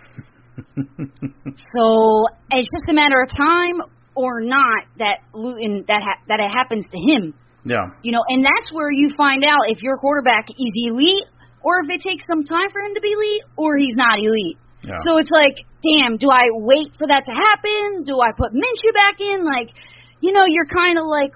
[1.74, 3.82] so it's just a matter of time
[4.16, 7.34] or not that Luton that ha- that it happens to him.
[7.66, 7.92] Yeah.
[8.04, 11.28] You know, and that's where you find out if your quarterback is elite
[11.62, 14.58] or if it takes some time for him to be elite or he's not elite.
[14.84, 14.96] Yeah.
[15.06, 18.04] So it's like, damn, do I wait for that to happen?
[18.08, 19.44] Do I put Minshew back in?
[19.44, 19.76] Like,
[20.22, 21.32] you know, you're kind of like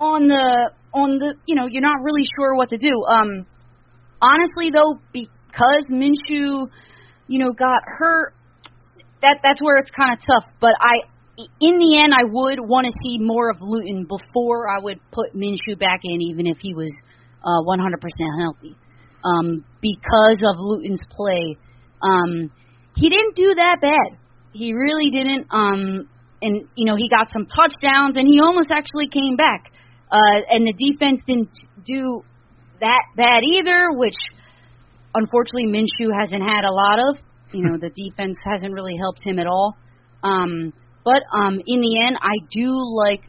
[0.00, 2.92] on the on the, you know, you're not really sure what to do.
[3.08, 3.46] Um
[4.20, 6.66] honestly though, because Minshew,
[7.28, 8.34] you know, got hurt,
[9.22, 12.86] that that's where it's kind of tough, but I in the end, I would want
[12.86, 16.74] to see more of Luton before I would put Minshew back in, even if he
[16.74, 16.90] was
[17.44, 17.94] uh, 100%
[18.40, 18.74] healthy,
[19.24, 21.56] um, because of Luton's play.
[22.02, 22.50] Um,
[22.96, 24.18] he didn't do that bad.
[24.52, 25.46] He really didn't.
[25.52, 26.08] Um,
[26.42, 29.70] and you know, he got some touchdowns, and he almost actually came back.
[30.10, 31.50] Uh, and the defense didn't
[31.84, 32.22] do
[32.80, 34.16] that bad either, which
[35.14, 37.16] unfortunately Minshew hasn't had a lot of.
[37.52, 39.76] You know, the defense hasn't really helped him at all.
[40.22, 40.72] Um,
[41.04, 42.68] but um, in the end, I do
[43.06, 43.22] like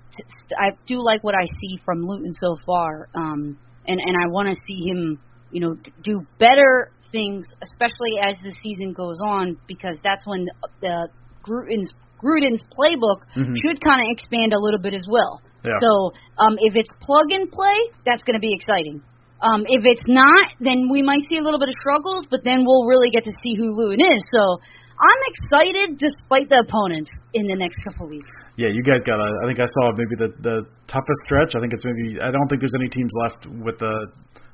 [0.59, 4.49] I do like what I see from Luton so far, um, and and I want
[4.49, 5.19] to see him,
[5.51, 10.45] you know, do better things, especially as the season goes on, because that's when
[10.81, 11.07] the
[11.43, 13.55] Gruden's Gruden's playbook Mhm.
[13.63, 15.41] should kind of expand a little bit as well.
[15.63, 15.71] Yeah.
[15.79, 19.01] So um, if it's plug and play, that's going to be exciting.
[19.41, 22.65] Um, if it's not, then we might see a little bit of struggles, but then
[22.65, 24.21] we'll really get to see who Luton is.
[24.35, 24.59] So
[24.99, 28.27] I'm excited despite the opponents in the next couple weeks.
[28.57, 29.15] Yeah, you guys got.
[29.15, 31.55] A, I think I saw maybe the the toughest stretch.
[31.55, 32.19] I think it's maybe.
[32.19, 34.11] I don't think there's any teams left with the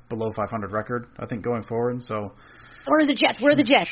[0.10, 1.08] below 500 record.
[1.18, 2.04] I think going forward.
[2.04, 2.32] So
[2.86, 3.42] Where are the Jets?
[3.42, 3.90] Where are the Jets?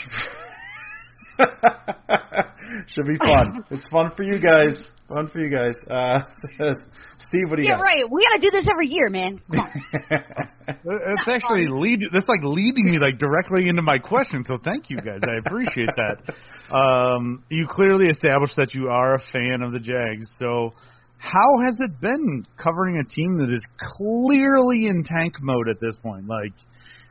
[2.87, 3.63] should be fun.
[3.71, 4.89] it's fun for you guys.
[5.07, 5.75] Fun for you guys.
[5.89, 6.19] Uh,
[7.19, 7.83] Steve, what do you yeah, got?
[7.83, 8.03] right.
[8.09, 9.39] We got to do this every year, man.
[9.51, 9.69] Come on.
[10.65, 11.99] It's actually lead.
[12.13, 14.45] That's like leading me like directly into my question.
[14.47, 15.19] So thank you guys.
[15.21, 16.33] I appreciate that.
[16.73, 20.25] Um, you clearly established that you are a fan of the Jags.
[20.39, 20.71] So
[21.17, 23.63] how has it been covering a team that is
[23.97, 26.27] clearly in tank mode at this point?
[26.27, 26.53] Like,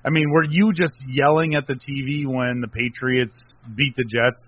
[0.05, 3.35] I mean, were you just yelling at the TV when the Patriots
[3.75, 4.43] beat the Jets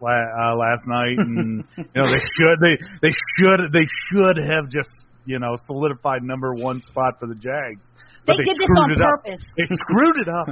[0.00, 1.18] la- uh, last night?
[1.18, 4.90] And you know they should they they should they should have just
[5.24, 7.86] you know solidified number one spot for the Jags.
[8.26, 9.22] They But did this on it up.
[9.24, 9.44] purpose.
[9.56, 10.48] They screwed it up.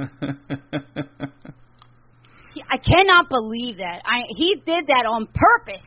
[2.69, 4.01] I cannot believe that.
[4.05, 5.83] I he did that on purpose.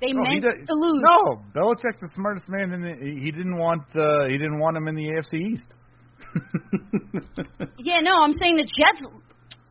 [0.00, 1.02] They No, meant did- to lose.
[1.02, 4.86] No, Belichick's the smartest man, in the, he didn't want uh, he didn't want him
[4.88, 5.62] in the AFC East.
[7.78, 9.06] Yeah, no, I'm saying the Jets.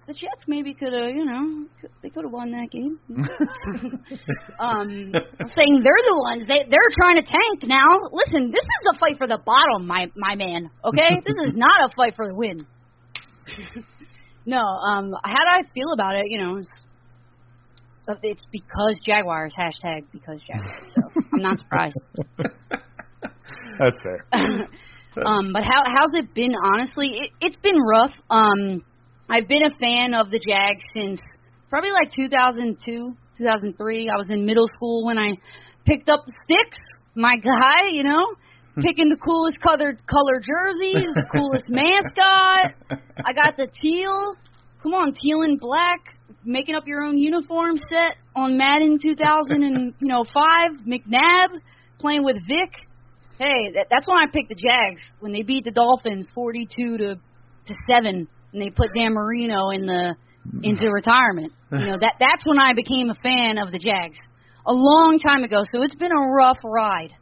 [0.05, 1.65] The Jets maybe could have, you know,
[2.01, 2.99] they could have won that game.
[4.59, 6.43] um, saying they're the ones.
[6.45, 8.09] They they're trying to tank now.
[8.11, 10.69] Listen, this is a fight for the bottom, my my man.
[10.83, 12.67] Okay, this is not a fight for the win.
[14.45, 16.25] no, um, how do I feel about it?
[16.27, 16.69] You know, it's,
[18.23, 19.55] it's because Jaguars.
[19.57, 20.91] Hashtag because Jaguars.
[20.93, 21.01] So
[21.33, 21.99] I'm not surprised.
[23.79, 24.25] That's fair.
[25.25, 26.55] um, but how how's it been?
[26.61, 28.11] Honestly, it, it's been rough.
[28.29, 28.83] Um,
[29.29, 31.19] I've been a fan of the Jags since
[31.69, 34.09] probably like 2002, 2003.
[34.09, 35.31] I was in middle school when I
[35.85, 36.77] picked up the sticks.
[37.15, 38.35] My guy, you know,
[38.75, 38.81] hmm.
[38.81, 42.99] picking the coolest colored color jerseys, the coolest mascot.
[43.25, 44.35] I got the teal.
[44.81, 45.99] Come on, teal and black.
[46.45, 50.71] Making up your own uniform set on Madden 2000 and you know five.
[50.85, 51.59] McNabb
[51.99, 52.71] playing with Vic.
[53.39, 57.15] Hey, that, that's when I picked the Jags when they beat the Dolphins 42 to
[57.15, 60.15] to seven, and they put Dan Marino in the
[60.61, 61.51] into retirement.
[61.71, 64.17] You know that that's when I became a fan of the Jags
[64.65, 65.61] a long time ago.
[65.73, 67.13] So it's been a rough ride,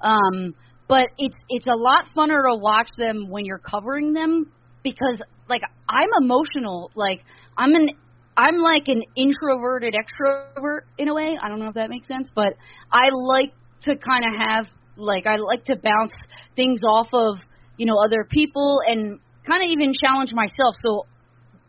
[0.00, 0.54] um,
[0.88, 5.62] but it's it's a lot funner to watch them when you're covering them because like
[5.88, 6.90] I'm emotional.
[6.94, 7.22] Like
[7.56, 7.88] I'm an
[8.36, 11.38] I'm like an introverted extrovert in a way.
[11.40, 12.54] I don't know if that makes sense, but
[12.92, 14.66] I like to kind of have
[14.96, 16.14] like I like to bounce
[16.56, 17.38] things off of
[17.76, 20.74] you know other people and kind of even challenge myself.
[20.82, 21.06] So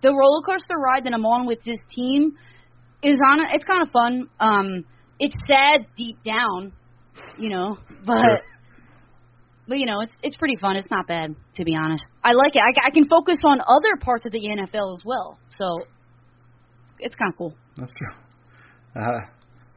[0.01, 2.33] the roller coaster ride that I'm on with this team
[3.03, 3.39] is on.
[3.53, 4.29] It's kind of fun.
[4.39, 4.85] Um,
[5.19, 6.73] it's sad deep down,
[7.37, 8.17] you know, but.
[8.17, 8.39] Sure.
[9.67, 10.75] But you know, it's it's pretty fun.
[10.75, 12.03] It's not bad, to be honest.
[12.23, 12.61] I like it.
[12.61, 15.79] I, I can focus on other parts of the NFL as well, so
[16.99, 17.55] it's kind of cool.
[17.75, 18.13] That's true.
[18.95, 19.25] Uh,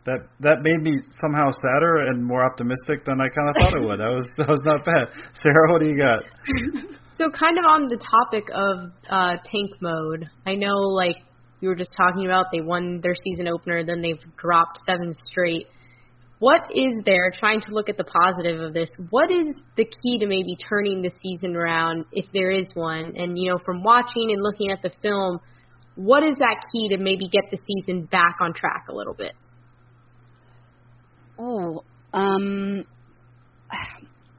[0.05, 3.85] that that made me somehow sadder and more optimistic than I kind of thought it
[3.85, 4.01] would.
[4.01, 5.09] That was that was not bad.
[5.43, 6.23] Sarah, what do you got?
[7.19, 11.17] So kind of on the topic of uh, tank mode, I know like
[11.61, 15.67] you were just talking about they won their season opener, then they've dropped seven straight.
[16.39, 20.19] What is there, trying to look at the positive of this, what is the key
[20.21, 23.15] to maybe turning the season around, if there is one?
[23.17, 25.41] And, you know, from watching and looking at the film,
[25.97, 29.33] what is that key to maybe get the season back on track a little bit?
[31.37, 32.85] Oh, um,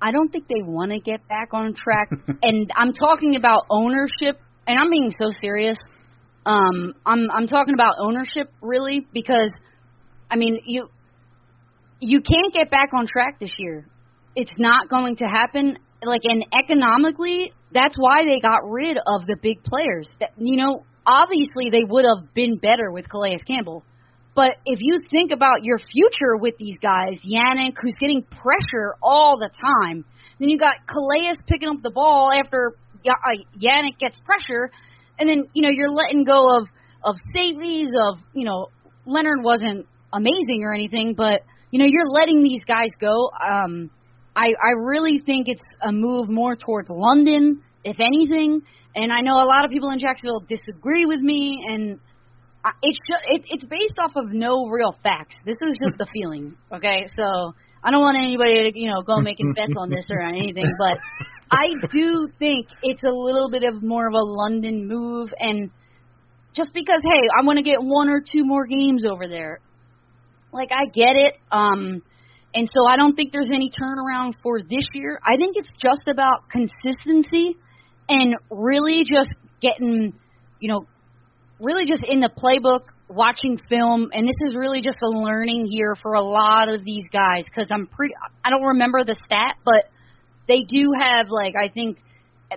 [0.02, 2.10] I don't think they want to get back on track.
[2.42, 5.78] and I'm talking about ownership, and I'm being so serious.
[6.46, 9.52] Um, I'm I'm talking about ownership really because,
[10.32, 10.90] I mean you
[12.00, 13.86] you can't get back on track this year.
[14.36, 15.78] It's not going to happen.
[16.02, 20.10] Like and economically, that's why they got rid of the big players.
[20.20, 23.84] That you know, obviously they would have been better with Calais Campbell.
[24.40, 29.38] But if you think about your future with these guys, Yannick, who's getting pressure all
[29.38, 30.06] the time,
[30.40, 32.72] then you got Calais picking up the ball after
[33.06, 33.12] uh,
[33.62, 34.72] Yannick gets pressure,
[35.20, 36.70] and then you know you're letting go of
[37.04, 38.68] of safeties of you know
[39.06, 43.30] Leonard wasn't amazing or anything, but you know you're letting these guys go.
[43.46, 43.92] Um,
[44.38, 48.62] I I really think it's a move more towards London, if anything.
[48.96, 52.00] And I know a lot of people in Jacksonville disagree with me, and
[52.82, 55.36] it's it, it's based off of no real facts.
[55.46, 57.08] This is just a feeling, okay?
[57.16, 57.54] So
[57.84, 60.98] I don't want anybody to you know go making bets on this or anything, but
[61.52, 65.70] I do think it's a little bit of more of a London move, and
[66.56, 69.60] just because hey, I want to get one or two more games over there,
[70.52, 71.36] like I get it.
[71.52, 72.02] Um,
[72.54, 75.20] and so I don't think there's any turnaround for this year.
[75.24, 77.56] I think it's just about consistency
[78.08, 79.30] and really just
[79.62, 80.14] getting,
[80.60, 80.88] you know,
[81.60, 85.96] really just in the playbook, watching film, and this is really just a learning here
[86.02, 88.14] for a lot of these guys because I'm pretty.
[88.44, 89.90] I don't remember the stat, but
[90.48, 91.98] they do have like I think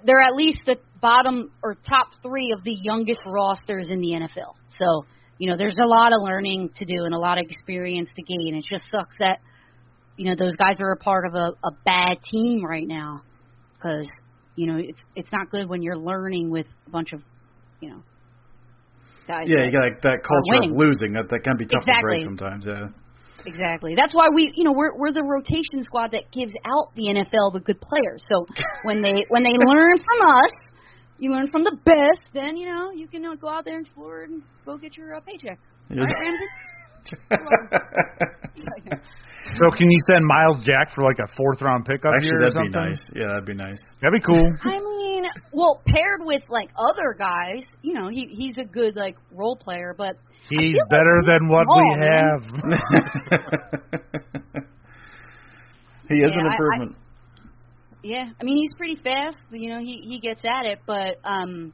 [0.05, 4.55] they're at least the bottom or top three of the youngest rosters in the NFL.
[4.79, 5.05] So
[5.38, 8.23] you know, there's a lot of learning to do and a lot of experience to
[8.23, 8.55] gain.
[8.55, 9.41] It just sucks that
[10.17, 13.23] you know those guys are a part of a, a bad team right now
[13.75, 14.07] because
[14.57, 17.23] you know it's it's not good when you're learning with a bunch of
[17.81, 18.03] you know
[19.49, 22.21] Yeah, you got like, that culture of losing that that can be tough exactly.
[22.21, 22.66] to break sometimes.
[22.66, 22.88] Yeah.
[23.45, 23.95] Exactly.
[23.97, 27.53] That's why we, you know, we're we're the rotation squad that gives out the NFL
[27.53, 28.23] the good players.
[28.29, 28.47] So
[28.85, 30.53] when they when they learn from us,
[31.18, 32.27] you learn from the best.
[32.35, 35.16] Then you know you can uh, go out there and explore and go get your
[35.16, 35.59] uh, paycheck.
[35.90, 36.14] Right,
[39.59, 42.57] So can you send Myles Jack for like a fourth round pickup Actually, here that'd
[42.57, 42.73] or something?
[42.73, 43.01] be nice.
[43.15, 43.81] Yeah, that'd be nice.
[44.01, 44.45] That'd be cool.
[44.65, 49.17] I mean, well, paired with like other guys, you know, he he's a good like
[49.33, 50.17] role player, but
[50.49, 52.43] he's better like than what small, we have.
[56.09, 56.97] he is Yeah, an I- I- improvement.
[58.05, 59.37] Yeah, I mean he's pretty fast.
[59.53, 61.73] You know, he he gets at it, but um,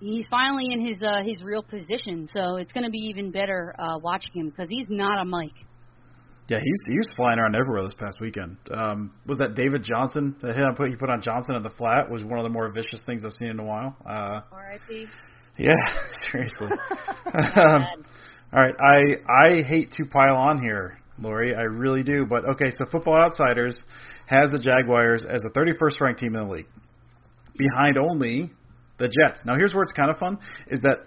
[0.00, 2.26] he's finally in his uh his real position.
[2.34, 5.52] So it's going to be even better uh watching him because he's not a Mike.
[6.52, 8.58] Yeah, he's he was flying around everywhere this past weekend.
[8.70, 10.36] Um, was that David Johnson?
[10.38, 12.50] The hit I put he put on Johnson at the flat was one of the
[12.50, 13.96] more vicious things I've seen in a while.
[14.04, 15.06] Uh, R.I.P.
[15.56, 15.74] yeah,
[16.30, 16.68] seriously.
[17.32, 18.04] um,
[18.52, 21.54] all right, I I hate to pile on here, Lori.
[21.54, 22.26] I really do.
[22.26, 23.82] But okay, so Football Outsiders
[24.26, 26.68] has the Jaguars as the 31st ranked team in the league,
[27.56, 28.52] behind only
[28.98, 29.40] the Jets.
[29.46, 30.36] Now here's where it's kind of fun:
[30.66, 31.06] is that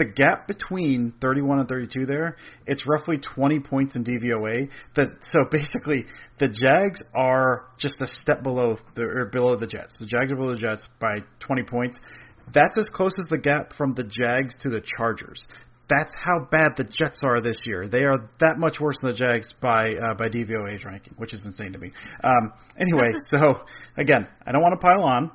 [0.00, 2.36] the gap between 31 and 32 there,
[2.66, 4.70] it's roughly 20 points in DVOA.
[4.96, 6.06] That so basically
[6.38, 9.92] the Jags are just a step below the or below the Jets.
[10.00, 11.98] The Jags are below the Jets by 20 points.
[12.52, 15.44] That's as close as the gap from the Jags to the Chargers.
[15.90, 17.86] That's how bad the Jets are this year.
[17.86, 21.44] They are that much worse than the Jags by uh, by DVOA's ranking, which is
[21.44, 21.90] insane to me.
[22.24, 23.60] Um, anyway, so
[23.98, 25.30] again, I don't want to pile on,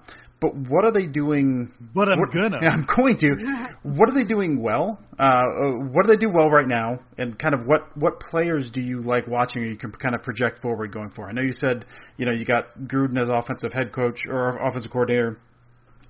[0.54, 1.72] but what are they doing?
[1.94, 2.60] But I'm what- gonna.
[2.62, 3.36] Yeah, I'm going to.
[3.84, 5.00] What are they doing well?
[5.20, 7.00] Uh, uh, what do they do well right now?
[7.18, 10.24] And kind of what what players do you like watching, or you can kind of
[10.24, 11.30] project forward going forward?
[11.30, 11.86] I know you said
[12.18, 15.38] you know you got Gruden as offensive head coach or offensive coordinator.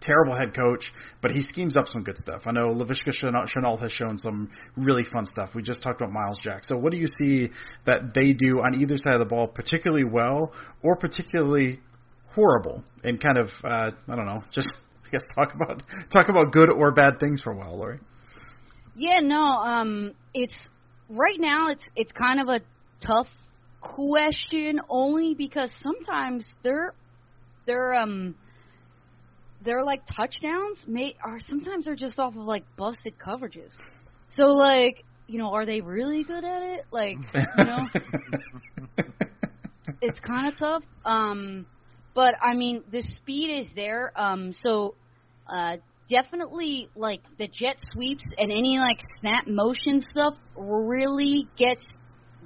[0.01, 2.41] Terrible head coach, but he schemes up some good stuff.
[2.45, 5.49] I know Laviska Shenault Shenault has shown some really fun stuff.
[5.55, 6.63] We just talked about Myles Jack.
[6.63, 7.49] So, what do you see
[7.85, 11.79] that they do on either side of the ball particularly well, or particularly
[12.35, 12.83] horrible?
[13.03, 14.69] And kind of, uh, I don't know, just
[15.05, 17.99] I guess talk about talk about good or bad things for a while, Lori.
[18.95, 20.53] Yeah, no, um, it's
[21.09, 21.69] right now.
[21.69, 22.59] It's it's kind of a
[23.05, 23.27] tough
[23.81, 26.93] question only because sometimes they're
[27.65, 28.35] they're um
[29.63, 33.71] they're like touchdowns may are sometimes they're just off of like busted coverages.
[34.35, 36.85] So like you know, are they really good at it?
[36.91, 37.87] Like you know,
[40.01, 40.83] it's kind of tough.
[41.03, 41.65] Um,
[42.15, 44.11] but I mean, the speed is there.
[44.19, 44.95] Um, so
[45.47, 45.75] uh,
[46.09, 51.83] definitely like the jet sweeps and any like snap motion stuff really gets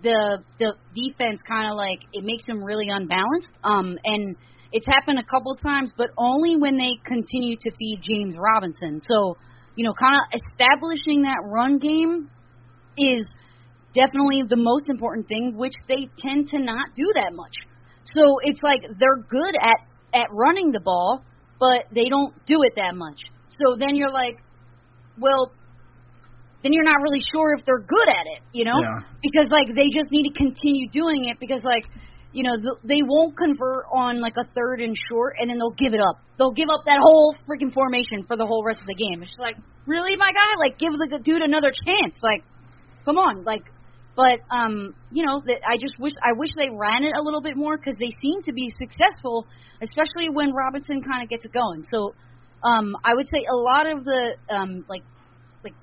[0.01, 3.51] the the defense kind of like it makes them really unbalanced.
[3.63, 4.35] Um, and
[4.71, 8.99] it's happened a couple times, but only when they continue to feed James Robinson.
[9.07, 9.37] So
[9.75, 12.29] you know, kind of establishing that run game
[12.97, 13.23] is
[13.93, 17.53] definitely the most important thing, which they tend to not do that much.
[18.15, 19.79] So it's like they're good at
[20.13, 21.23] at running the ball,
[21.59, 23.19] but they don't do it that much.
[23.61, 24.37] So then you're like,
[25.19, 25.51] well,
[26.63, 28.79] then you're not really sure if they're good at it, you know?
[28.81, 29.05] Yeah.
[29.21, 31.85] Because like they just need to continue doing it because like
[32.31, 35.77] you know th- they won't convert on like a third and short and then they'll
[35.77, 36.17] give it up.
[36.37, 39.21] They'll give up that whole freaking formation for the whole rest of the game.
[39.21, 40.51] It's just like, really, my guy?
[40.57, 42.15] Like give the dude another chance.
[42.23, 42.43] Like,
[43.05, 43.63] come on, like.
[44.19, 47.39] But um, you know, that I just wish I wish they ran it a little
[47.39, 49.47] bit more because they seem to be successful,
[49.81, 51.85] especially when Robinson kind of gets it going.
[51.89, 52.13] So
[52.61, 55.03] um, I would say a lot of the um, like
[55.63, 55.73] like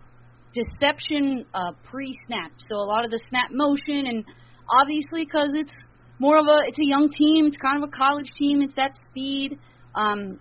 [0.53, 2.53] deception uh, pre-snap.
[2.69, 4.23] So a lot of the snap motion, and
[4.69, 5.73] obviously because it's
[6.19, 8.93] more of a it's a young team, it's kind of a college team, it's that
[9.09, 9.59] speed.
[9.95, 10.41] Um,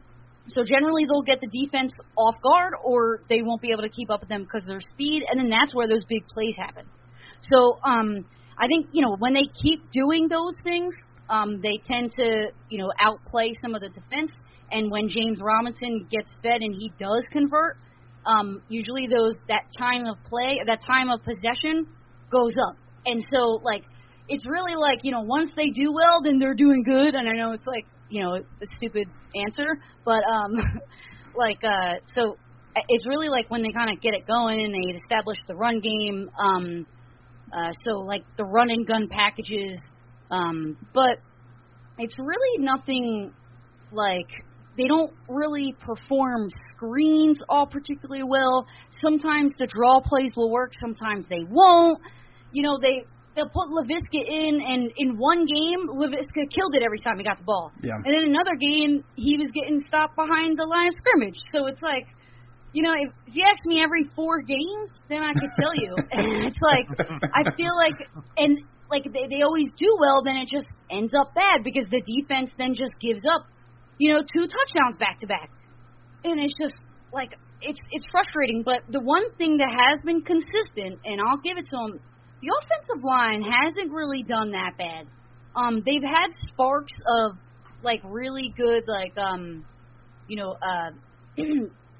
[0.49, 4.09] so generally they'll get the defense off guard, or they won't be able to keep
[4.09, 6.83] up with them because of their speed, and then that's where those big plays happen.
[7.51, 8.25] So um,
[8.57, 10.93] I think you know when they keep doing those things,
[11.29, 14.31] um, they tend to you know outplay some of the defense.
[14.71, 17.77] And when James Robinson gets fed and he does convert,
[18.25, 21.85] um, usually those that time of play, that time of possession
[22.31, 22.75] goes up.
[23.05, 23.83] And so like
[24.27, 27.13] it's really like you know once they do well, then they're doing good.
[27.15, 30.53] And I know it's like you know a stupid answer, but um,
[31.35, 32.37] like uh, so
[32.89, 35.79] it's really like when they kind of get it going and they establish the run
[35.79, 36.29] game.
[36.37, 36.85] Um,
[37.53, 39.77] uh, so like the run and gun packages,
[40.31, 41.19] um, but
[41.97, 43.33] it's really nothing
[43.91, 44.29] like
[44.77, 48.65] they don't really perform screens all particularly well.
[49.01, 51.99] Sometimes the draw plays will work, sometimes they won't.
[52.51, 56.99] You know, they they'll put Laviska in, and in one game, Laviska killed it every
[56.99, 57.71] time he got the ball.
[57.83, 57.95] Yeah.
[57.95, 61.35] And then another game, he was getting stopped behind the line of scrimmage.
[61.53, 62.07] So it's like,
[62.75, 65.95] you know, if, if you ask me every four games, then I could tell you.
[66.43, 66.87] it's like,
[67.33, 67.95] I feel like,
[68.35, 68.59] and
[68.91, 72.51] like they, they always do well, then it just ends up bad because the defense
[72.57, 73.47] then just gives up,
[73.97, 75.49] you know, two touchdowns back to back.
[76.25, 76.75] And it's just
[77.13, 81.57] like, it's it's frustrating, but the one thing that has been consistent, and I'll give
[81.57, 81.99] it to them,
[82.41, 85.07] the offensive line hasn't really done that bad.
[85.55, 86.91] Um, they've had sparks
[87.23, 87.37] of
[87.81, 89.63] like really good, like um,
[90.27, 90.91] you know, uh,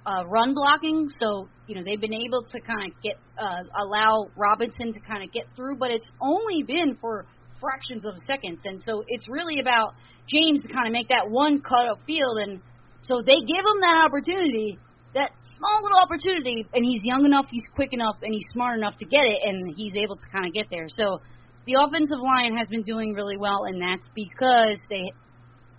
[0.06, 1.10] uh, run blocking.
[1.20, 5.24] So you know they've been able to kind of get uh, allow Robinson to kind
[5.24, 7.26] of get through, but it's only been for
[7.60, 9.94] fractions of seconds, and so it's really about
[10.28, 12.62] James to kind of make that one cut up field, and
[13.02, 14.78] so they give him that opportunity,
[15.14, 18.98] that small little opportunity, and he's young enough, he's quick enough, and he's smart enough
[18.98, 20.88] to get it, and he's able to kind of get there.
[20.90, 21.22] So
[21.66, 25.12] the offensive line has been doing really well, and that's because they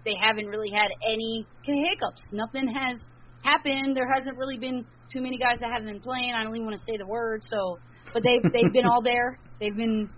[0.05, 2.23] they haven't really had any hiccups.
[2.31, 2.99] Nothing has
[3.43, 3.97] happened.
[3.97, 6.35] There hasn't really been too many guys that haven't been playing.
[6.37, 7.43] I don't even want to say the word.
[7.51, 7.79] So,
[8.13, 9.39] but they've they've been all there.
[9.61, 10.11] They've been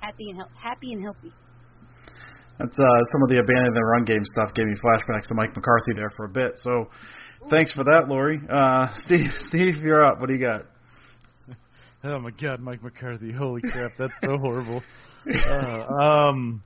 [0.00, 1.32] happy and hel- happy and healthy.
[2.58, 5.56] That's uh, some of the abandoned the run game stuff gave me flashbacks to Mike
[5.56, 6.52] McCarthy there for a bit.
[6.56, 6.90] So,
[7.48, 8.38] thanks for that, Lori.
[8.50, 10.20] Uh, Steve, Steve, you're up.
[10.20, 10.66] What do you got?
[12.02, 13.30] Oh my God, Mike McCarthy!
[13.30, 14.82] Holy crap, that's so horrible.
[15.26, 16.62] Uh, um,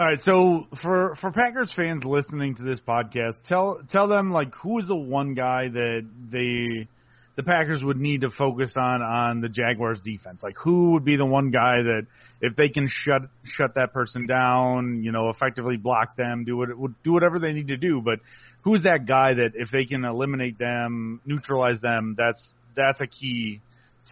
[0.00, 4.54] all right, so for for Packers fans listening to this podcast, tell tell them like
[4.54, 6.88] who is the one guy that they
[7.36, 10.42] the Packers would need to focus on on the Jaguars defense.
[10.42, 12.06] Like who would be the one guy that
[12.40, 16.68] if they can shut shut that person down, you know, effectively block them, do what
[17.04, 18.00] do whatever they need to do.
[18.02, 18.20] But
[18.62, 22.40] who's that guy that if they can eliminate them, neutralize them, that's
[22.74, 23.60] that's a key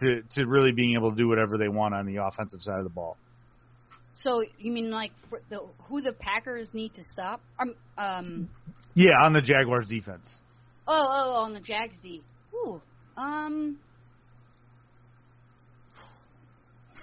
[0.01, 2.83] to to really being able to do whatever they want on the offensive side of
[2.83, 3.17] the ball.
[4.23, 7.41] So you mean like for the who the Packers need to stop?
[7.59, 8.49] Um, um
[8.93, 10.27] Yeah, on the Jaguars defense.
[10.87, 12.21] oh oh oh, on the Jags D.
[12.53, 12.81] Ooh,
[13.15, 13.77] um.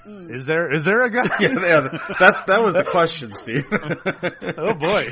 [0.06, 0.34] mm.
[0.36, 1.22] Is there is there a guy?
[1.40, 1.80] yeah, yeah,
[2.20, 3.64] that that was the question, Steve.
[4.58, 5.04] oh boy,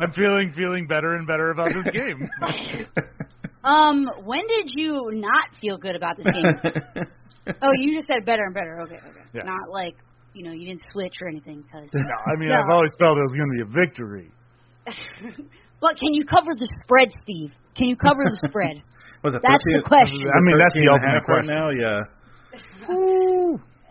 [0.00, 2.28] I'm feeling feeling better and better about this game.
[3.62, 7.04] Um, when did you not feel good about this game?
[7.60, 8.80] oh, you just said better and better.
[8.84, 9.20] Okay, okay.
[9.34, 9.42] Yeah.
[9.42, 9.96] Not like
[10.34, 11.64] you know you didn't switch or anything.
[11.72, 12.56] Cause No, I mean No.
[12.56, 14.30] I've always felt it was going to be a victory.
[15.80, 17.52] but can you cover the spread, Steve?
[17.76, 18.82] Can you cover the spread?
[19.24, 20.18] was it That's 13 the question.
[20.20, 21.54] was it I mean, that's the ultimate half right question.
[21.54, 21.68] now.
[21.70, 22.00] Yeah.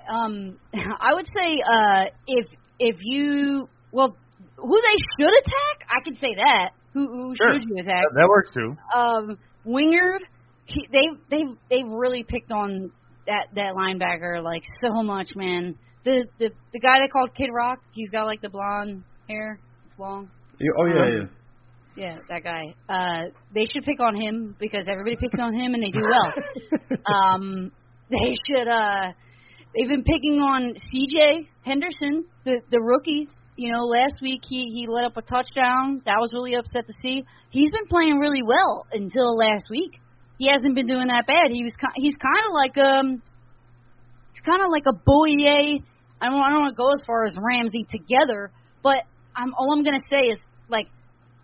[0.09, 0.57] um,
[0.99, 2.47] I would say uh, if
[2.79, 4.15] if you well,
[4.57, 6.69] who they should attack, I could say that.
[6.93, 7.53] Who, who Sure.
[7.53, 8.03] should you attack?
[8.03, 8.75] That, that works too.
[8.97, 10.19] um, Wingard,
[10.65, 12.91] he, they they they've really picked on
[13.27, 15.75] that that linebacker like so much, man.
[16.05, 19.99] The the the guy they called Kid Rock, he's got like the blonde hair, it's
[19.99, 20.29] long.
[20.59, 21.25] You, oh yeah, Um, yeah.
[21.95, 22.63] Yeah, that guy.
[22.87, 26.31] Uh, they should pick on him because everybody picks on him and they do well.
[27.13, 27.71] um,
[28.09, 28.67] they should.
[28.69, 29.11] Uh,
[29.75, 31.49] they've been picking on C.J.
[31.65, 33.27] Henderson, the the rookie.
[33.57, 36.01] you know, last week he he let up a touchdown.
[36.05, 37.23] That was really upset to see.
[37.49, 39.99] He's been playing really well until last week.
[40.37, 41.51] He hasn't been doing that bad.
[41.51, 43.21] He was he's kind of like um,
[44.39, 45.83] he's kind of like a Bouye.
[46.21, 48.51] I don't I don't want to go as far as Ramsey together,
[48.83, 49.03] but
[49.35, 50.87] I'm all I'm gonna say is like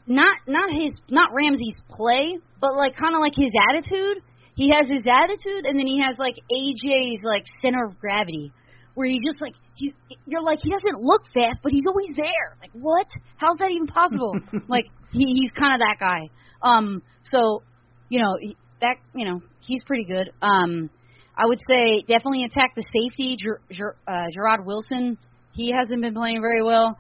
[0.07, 4.21] not not his not Ramsey's play, but like kind of like his attitude.
[4.55, 8.51] He has his attitude, and then he has like AJ's like center of gravity,
[8.95, 9.93] where he's just like he's
[10.25, 12.57] you're like he doesn't look fast, but he's always there.
[12.61, 13.07] Like what?
[13.37, 14.35] How's that even possible?
[14.67, 16.29] like he, he's kind of that guy.
[16.61, 17.63] Um, so
[18.09, 18.37] you know
[18.81, 20.31] that you know he's pretty good.
[20.41, 20.89] Um,
[21.37, 25.17] I would say definitely attack the safety, Ger, Ger, uh, Gerard Wilson.
[25.53, 26.97] He hasn't been playing very well.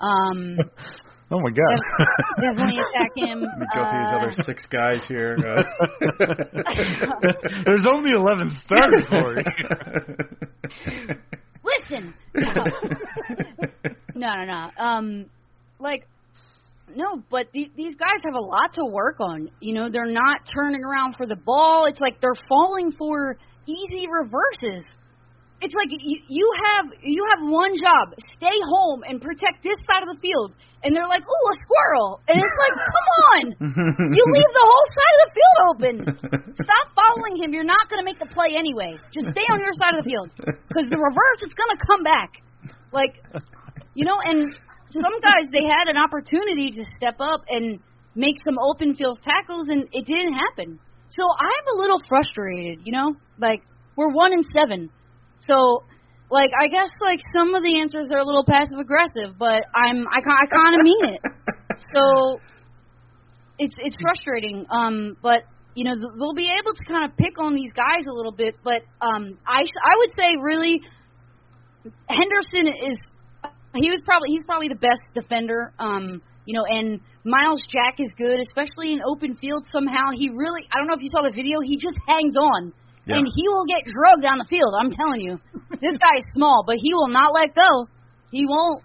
[0.00, 0.58] Um,
[1.28, 1.80] Oh my God!
[2.40, 3.40] Definitely attack him.
[3.42, 5.36] Let me go through these Uh, other six guys here.
[5.46, 5.62] Uh,
[7.64, 9.44] There's only eleven starters for you.
[11.64, 12.14] Listen.
[14.14, 14.70] No, no, no.
[14.78, 15.26] Um,
[15.80, 16.06] like,
[16.94, 19.50] no, but the, these guys have a lot to work on.
[19.60, 21.86] You know, they're not turning around for the ball.
[21.88, 24.86] It's like they're falling for easy reverses.
[25.60, 30.04] It's like you, you have you have one job: stay home and protect this side
[30.04, 30.52] of the field.
[30.84, 33.42] And they're like, "Ooh, a squirrel!" And it's like, "Come on,
[34.12, 35.94] you leave the whole side of the field open.
[36.54, 37.56] Stop following him.
[37.56, 38.94] You're not going to make the play anyway.
[39.10, 42.02] Just stay on your side of the field because the reverse, it's going to come
[42.04, 42.44] back."
[42.92, 43.18] Like,
[43.94, 44.52] you know, and
[44.92, 47.80] some guys they had an opportunity to step up and
[48.14, 50.78] make some open field tackles, and it didn't happen.
[51.10, 52.80] So I'm a little frustrated.
[52.84, 53.62] You know, like
[53.96, 54.90] we're one and seven,
[55.38, 55.84] so
[56.30, 60.06] like I guess like some of the answers are a little passive aggressive, but I'm
[60.08, 61.20] I, I kind of mean it.
[61.94, 62.40] So
[63.58, 64.66] it's it's frustrating.
[64.70, 65.44] Um, but
[65.74, 68.56] you know they'll be able to kind of pick on these guys a little bit.
[68.62, 70.80] But um, I I would say really
[72.08, 72.96] Henderson is
[73.74, 75.72] he was probably he's probably the best defender.
[75.78, 79.66] Um, you know, and Myles Jack is good, especially in open field.
[79.72, 81.60] Somehow he really I don't know if you saw the video.
[81.60, 82.72] He just hangs on.
[83.06, 83.18] Yeah.
[83.18, 84.74] And he will get drugged down the field.
[84.78, 85.38] I'm telling you,
[85.70, 87.86] this guy is small, but he will not let go.
[88.30, 88.82] He won't.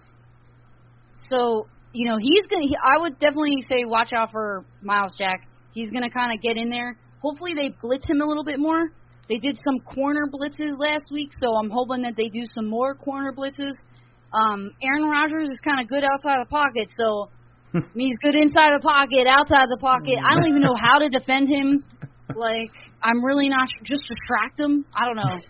[1.30, 2.66] So you know he's gonna.
[2.66, 5.46] He, I would definitely say watch out for Myles Jack.
[5.72, 6.98] He's gonna kind of get in there.
[7.22, 8.90] Hopefully they blitz him a little bit more.
[9.28, 12.94] They did some corner blitzes last week, so I'm hoping that they do some more
[12.94, 13.72] corner blitzes.
[14.32, 17.30] Um, Aaron Rodgers is kind of good outside the pocket, so
[17.94, 20.16] he's good inside the pocket, outside the pocket.
[20.24, 21.84] I don't even know how to defend him.
[22.34, 22.70] Like
[23.02, 23.82] I'm really not sure.
[23.84, 24.84] Just distract him.
[24.94, 25.40] I don't know.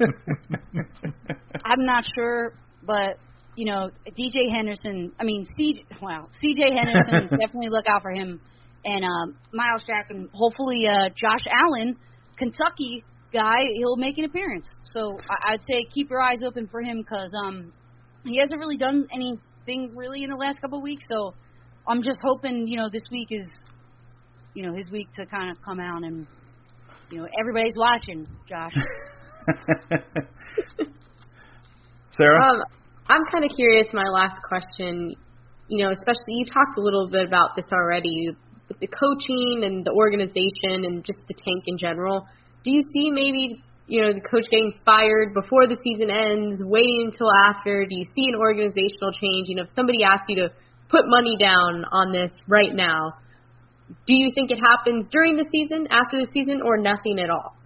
[1.64, 2.54] I'm not sure,
[2.84, 3.18] but
[3.56, 5.12] you know, DJ Henderson.
[5.18, 5.84] I mean, C.
[6.00, 7.28] Wow, CJ Henderson.
[7.38, 8.40] definitely look out for him,
[8.84, 11.96] and um, Myles Jack, and hopefully uh, Josh Allen,
[12.36, 13.62] Kentucky guy.
[13.76, 14.66] He'll make an appearance.
[14.94, 17.72] So I- I'd say keep your eyes open for him because um,
[18.24, 19.06] he hasn't really done
[19.70, 21.04] anything really in the last couple of weeks.
[21.10, 21.34] So
[21.86, 23.48] I'm just hoping you know this week is,
[24.54, 26.26] you know, his week to kind of come out and
[27.10, 28.26] you know everybody's watching.
[28.48, 28.74] Josh.
[32.16, 32.42] Sarah?
[32.42, 32.62] Um,
[33.08, 33.86] I'm kind of curious.
[33.92, 35.14] My last question,
[35.68, 38.28] you know, especially you talked a little bit about this already
[38.68, 42.26] with the coaching and the organization and just the tank in general.
[42.62, 47.10] Do you see maybe you know the coach getting fired before the season ends, waiting
[47.10, 47.84] until after?
[47.84, 49.50] Do you see an organizational change?
[49.50, 50.48] You know, if somebody asked you to
[50.88, 53.18] put money down on this right now,
[54.06, 57.56] do you think it happens during the season, after the season, or nothing at all?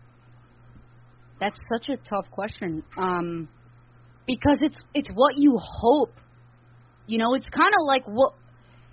[1.41, 2.83] That's such a tough question.
[2.97, 3.49] Um,
[4.27, 6.15] because it's it's what you hope.
[7.07, 8.33] You know, it's kind of like what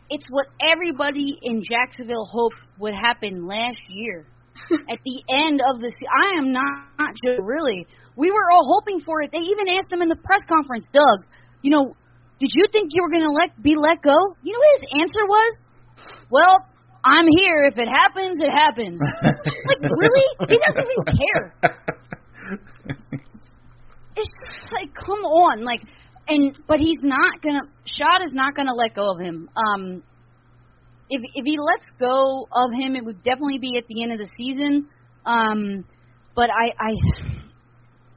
[0.09, 4.27] it's what everybody in Jacksonville hoped would happen last year.
[4.89, 7.87] At the end of the se- I am not, not just really.
[8.15, 9.31] We were all hoping for it.
[9.31, 11.25] They even asked him in the press conference, Doug,
[11.61, 11.95] you know,
[12.39, 14.17] did you think you were going to let be let go?
[14.43, 15.51] You know what his answer was?
[16.29, 16.65] Well,
[17.03, 17.69] I'm here.
[17.71, 19.01] If it happens, it happens.
[19.23, 20.25] like really?
[20.49, 21.53] He doesn't even care.
[24.17, 25.81] It's just like, come on, like,
[26.27, 27.61] and but he's not gonna.
[27.85, 29.49] Shad is not gonna let go of him.
[29.55, 30.03] Um,
[31.11, 34.17] if if he lets go of him, it would definitely be at the end of
[34.17, 34.87] the season.
[35.25, 35.83] Um,
[36.33, 36.91] but I, I,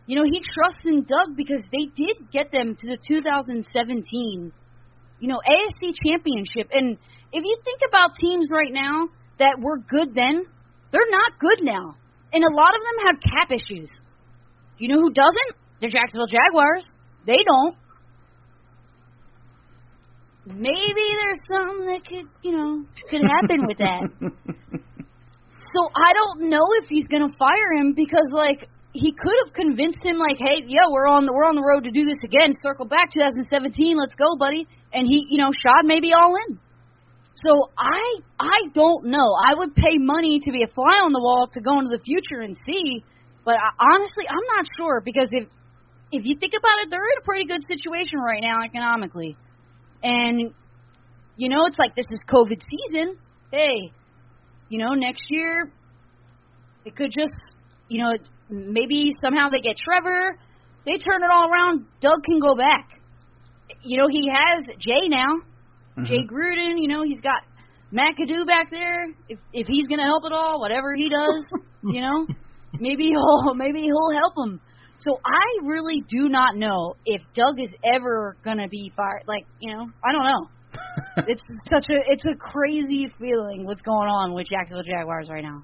[0.07, 4.53] you know, he trusts in Doug because they did get them to the 2017,
[5.19, 6.71] you know, AFC Championship.
[6.73, 6.97] And
[7.33, 9.09] if you think about teams right now
[9.41, 10.47] that were good then,
[10.93, 11.97] they're not good now,
[12.33, 13.91] and a lot of them have cap issues.
[14.79, 15.59] You know who doesn't?
[15.81, 16.85] The Jacksonville Jaguars.
[17.27, 17.77] They don't.
[20.47, 24.03] Maybe there's something that could, you know, could happen with that.
[25.75, 30.07] So I don't know if he's gonna fire him because, like, he could have convinced
[30.07, 32.55] him like, hey, yeah, we're on the we're on the road to do this again.
[32.63, 34.69] Circle back 2017, let's go, buddy.
[34.95, 36.61] And he, you know, Shad maybe all in.
[37.43, 39.35] So I I don't know.
[39.35, 42.03] I would pay money to be a fly on the wall to go into the
[42.07, 43.03] future and see,
[43.45, 45.51] but I, honestly, I'm not sure because if
[46.13, 49.37] if you think about it, they're in a pretty good situation right now economically,
[50.05, 50.53] and
[51.37, 53.17] you know it's like this is COVID season.
[53.51, 53.91] Hey,
[54.69, 55.73] you know next year
[56.85, 57.35] it could just
[57.89, 58.11] you know
[58.49, 60.39] maybe somehow they get Trevor,
[60.85, 61.87] they turn it all around.
[62.01, 62.89] Doug can go back.
[63.83, 65.43] You know he has Jay now.
[65.99, 66.07] Mm-hmm.
[66.07, 67.43] Jay Gruden, you know, he's got
[67.93, 69.09] McAdoo back there.
[69.29, 71.47] If if he's gonna help at all, whatever he does,
[71.85, 72.27] you know,
[72.79, 74.61] maybe he'll maybe he'll help him.
[75.05, 79.25] So I really do not know if Doug is ever gonna be fired.
[79.27, 80.49] Like, you know, I don't know.
[81.29, 85.63] it's such a it's a crazy feeling what's going on with Jacksonville Jaguars right now.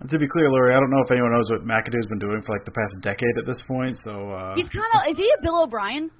[0.00, 2.42] And to be clear, Lori, I don't know if anyone knows what McAdoo's been doing
[2.42, 3.96] for like the past decade at this point.
[4.04, 6.10] So uh, he's kind of is he a Bill O'Brien?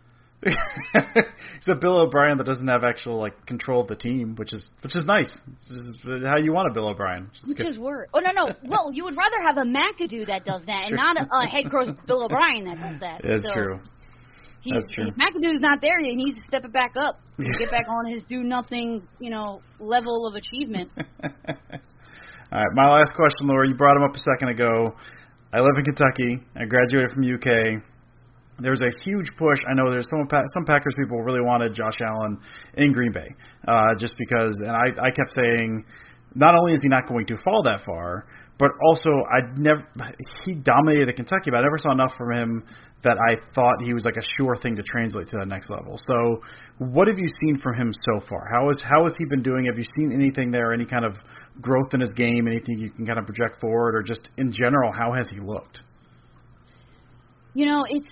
[0.44, 4.70] He's a Bill O'Brien that doesn't have actual like control of the team, which is
[4.82, 5.40] which is nice.
[6.04, 7.30] How you want a Bill O'Brien.
[7.46, 8.08] Which, which is word.
[8.12, 8.54] Oh no no.
[8.64, 11.70] well, you would rather have a McAdoo that does that, and not a, a head
[11.70, 13.20] coach Bill O'Brien that does that.
[13.22, 13.80] That's so true.
[14.62, 15.08] He's, That's true.
[15.08, 17.20] If McAdoo's not there, he needs to step it back up.
[17.38, 20.90] Get back on his do nothing, you know, level of achievement.
[21.24, 23.66] All right, my last question, Laura.
[23.66, 24.94] You brought him up a second ago.
[25.52, 26.44] I live in Kentucky.
[26.54, 27.82] I graduated from UK
[28.62, 29.58] there was a huge push.
[29.68, 32.38] I know there's some some Packers people really wanted Josh Allen
[32.74, 33.28] in Green Bay,
[33.66, 34.56] uh, just because.
[34.56, 35.84] And I I kept saying,
[36.34, 38.26] not only is he not going to fall that far,
[38.58, 39.82] but also I never
[40.44, 42.64] he dominated at Kentucky, but I never saw enough from him
[43.02, 45.98] that I thought he was like a sure thing to translate to that next level.
[46.04, 46.40] So,
[46.78, 48.46] what have you seen from him so far?
[48.52, 49.66] How is how has he been doing?
[49.66, 50.72] Have you seen anything there?
[50.72, 51.16] Any kind of
[51.60, 52.46] growth in his game?
[52.46, 55.80] Anything you can kind of project forward, or just in general, how has he looked?
[57.54, 58.08] You know, it's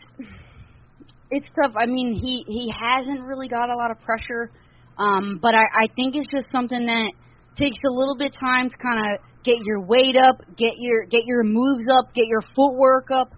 [1.30, 1.74] it's tough.
[1.76, 4.50] I mean, he he hasn't really got a lot of pressure,
[4.98, 7.12] um, but I, I think it's just something that
[7.56, 11.22] takes a little bit time to kind of get your weight up, get your get
[11.24, 13.30] your moves up, get your footwork up,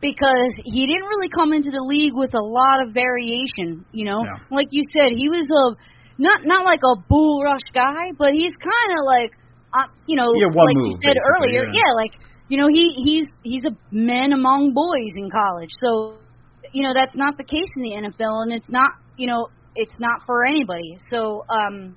[0.00, 3.84] because he didn't really come into the league with a lot of variation.
[3.92, 4.44] You know, yeah.
[4.50, 8.54] like you said, he was a not not like a bull rush guy, but he's
[8.60, 9.32] kind of like,
[9.72, 11.80] uh, you know, yeah, like move, you said earlier, yeah.
[11.80, 12.12] yeah, like
[12.48, 16.18] you know, he he's he's a man among boys in college, so
[16.72, 19.94] you know that's not the case in the NFL, and it's not you know it's
[19.98, 20.98] not for anybody.
[21.10, 21.96] So um,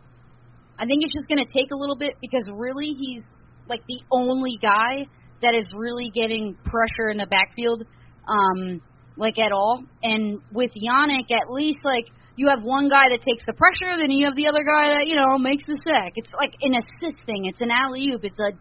[0.78, 3.24] I think it's just going to take a little bit because really he's
[3.68, 5.08] like the only guy
[5.42, 7.84] that is really getting pressure in the backfield,
[8.28, 8.82] um,
[9.18, 9.84] like at all.
[10.04, 12.06] And with Yannick, at least like
[12.36, 15.08] you have one guy that takes the pressure, then you have the other guy that
[15.08, 16.14] you know makes the sack.
[16.16, 17.46] It's like an assist thing.
[17.46, 18.24] It's an alley oop.
[18.24, 18.52] It's a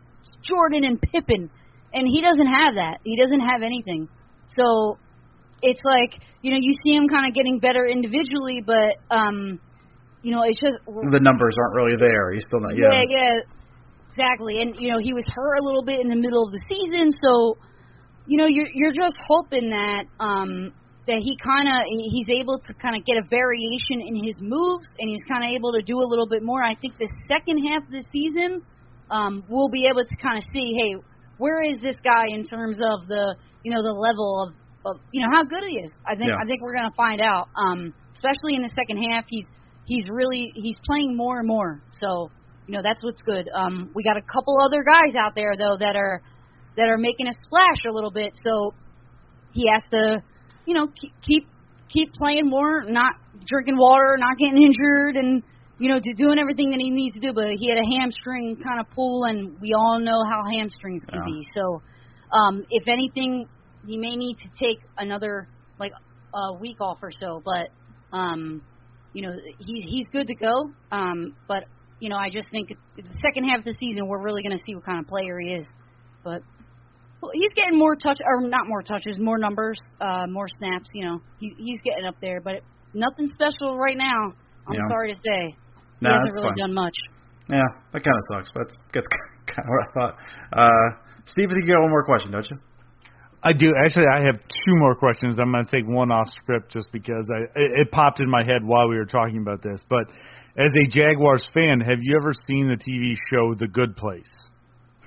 [0.42, 1.50] Jordan and Pippen,
[1.92, 2.98] and he doesn't have that.
[3.04, 4.08] He doesn't have anything.
[4.56, 4.98] So
[5.62, 9.60] it's like you know you see him kind of getting better individually, but um,
[10.22, 12.32] you know it's just the numbers aren't really there.
[12.32, 12.76] He's still not.
[12.76, 13.34] Yeah, yeah, yeah,
[14.10, 14.62] exactly.
[14.62, 17.10] And you know he was hurt a little bit in the middle of the season,
[17.22, 17.56] so
[18.26, 20.72] you know you're you're just hoping that um
[21.06, 24.86] that he kind of he's able to kind of get a variation in his moves
[24.98, 26.62] and he's kind of able to do a little bit more.
[26.62, 28.62] I think the second half of the season
[29.10, 30.94] um we'll be able to kind of see hey
[31.38, 33.34] where is this guy in terms of the
[33.64, 34.54] you know the level of
[34.84, 35.90] of you know how good he is.
[36.06, 36.36] I think Yeah.
[36.40, 37.48] I think we're gonna find out.
[37.56, 39.46] Um, especially in the second half, he's
[39.84, 41.82] he's really he's playing more and more.
[41.92, 42.32] So
[42.66, 43.48] you know that's what's good.
[43.54, 46.22] Um, we got a couple other guys out there though that are
[46.76, 48.32] that are making a splash a little bit.
[48.46, 48.74] So
[49.52, 50.22] he has to
[50.66, 51.44] you know keep keep,
[51.92, 53.12] keep playing more, not
[53.46, 55.42] drinking water, not getting injured, and
[55.78, 57.32] you know do, doing everything that he needs to do.
[57.34, 61.20] But he had a hamstring kind of pull, and we all know how hamstrings can
[61.20, 61.26] Yeah.
[61.26, 61.42] be.
[61.54, 61.82] So
[62.32, 63.46] um, if anything,
[63.86, 65.92] he may need to take another like
[66.34, 67.42] a week off or so.
[67.44, 67.68] But
[68.16, 68.62] um,
[69.12, 70.70] you know, he's he's good to go.
[70.90, 71.64] Um, but
[72.00, 74.62] you know, I just think the second half of the season we're really going to
[74.66, 75.66] see what kind of player he is.
[76.24, 76.42] But
[77.20, 80.88] well, he's getting more touch or not more touches, more numbers, uh, more snaps.
[80.94, 82.62] You know, he, he's getting up there, but
[82.94, 84.32] nothing special right now.
[84.66, 84.88] I'm Yeah.
[84.88, 85.40] sorry to say,
[86.00, 86.56] he Nah, hasn't really fine.
[86.58, 86.94] done much.
[87.48, 89.06] Yeah, that kind of sucks, but that's, that's
[89.46, 90.14] kind of what I thought.
[90.52, 90.88] Uh,
[91.26, 92.56] Steve, I think you got one more question, don't you?
[93.42, 93.72] I do.
[93.84, 95.38] Actually, I have two more questions.
[95.38, 98.44] I'm going to take one off script just because I it, it popped in my
[98.44, 99.80] head while we were talking about this.
[99.88, 100.08] But
[100.58, 104.30] as a Jaguars fan, have you ever seen the TV show The Good Place?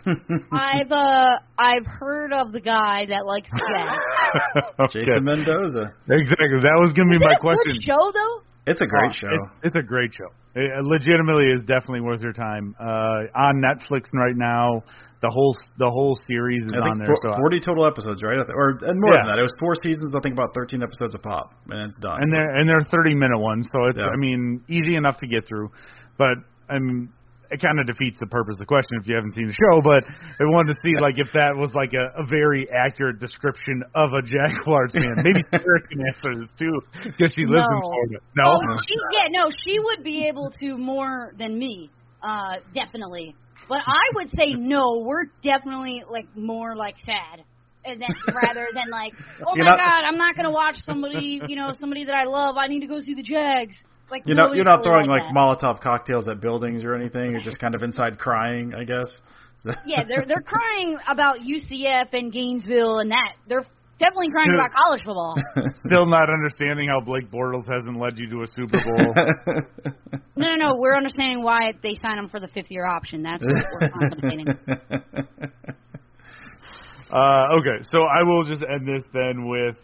[0.52, 4.66] I've uh I've heard of the guy that likes Jags.
[4.80, 5.06] Okay.
[5.06, 5.94] Jason Mendoza.
[6.10, 6.60] Exactly.
[6.60, 7.74] That was going to be my a question.
[7.78, 8.42] good show though?
[8.66, 9.28] It's a great Oh, show.
[9.62, 10.28] It's, it's a great show.
[10.56, 12.76] It, it legitimately is definitely worth your time.
[12.80, 14.82] Uh, on Netflix right now.
[15.24, 17.16] The whole the whole series is I on think there.
[17.24, 18.38] for- so 40 total episodes, right?
[18.52, 19.24] Or and more Yeah.
[19.24, 19.40] than that.
[19.40, 20.12] It was four seasons.
[20.14, 22.22] I think about 13 episodes a pop, and it's done.
[22.22, 24.12] and they're and they're 30 minute ones, so it's Yeah.
[24.12, 25.72] I mean easy enough to get through.
[26.20, 26.38] But
[26.70, 27.08] I mean,
[27.52, 29.80] it kind of defeats the purpose of the question if you haven't seen the show.
[29.84, 33.84] But I wanted to see like if that was like a, a very accurate description
[33.96, 35.14] of a Jaguars fan.
[35.24, 38.18] Maybe Sarah can answer this too because she lives in Florida.
[38.36, 41.90] No, Oh, she, yeah, no, she would be able to more than me,
[42.22, 43.36] uh, definitely.
[43.68, 45.04] But I would say no.
[45.06, 49.14] We're definitely like more like sad, uh, and then rather than like,
[49.48, 52.26] oh You're my not- God, I'm not gonna watch somebody, you know, somebody that I
[52.26, 52.58] love.
[52.58, 53.76] I need to go see the Jags.
[54.12, 55.34] Like You're not you're not throwing like, like.
[55.34, 57.32] Molotov cocktails at buildings or anything.
[57.32, 59.08] You're just kind of inside crying, I guess.
[59.86, 63.34] Yeah, they're they're crying about UCF and Gainesville and that.
[63.48, 63.66] They're
[64.00, 64.60] definitely crying Dude.
[64.60, 65.36] about college football.
[65.86, 69.14] still not understanding how Blake Bortles hasn't led you to a Super Bowl.
[70.36, 70.76] No, no, no.
[70.80, 73.22] We're understanding why they signed him for the fifth year option.
[73.22, 74.48] That's what we're contemplating.
[77.14, 79.78] Uh, okay, so I will just end this then with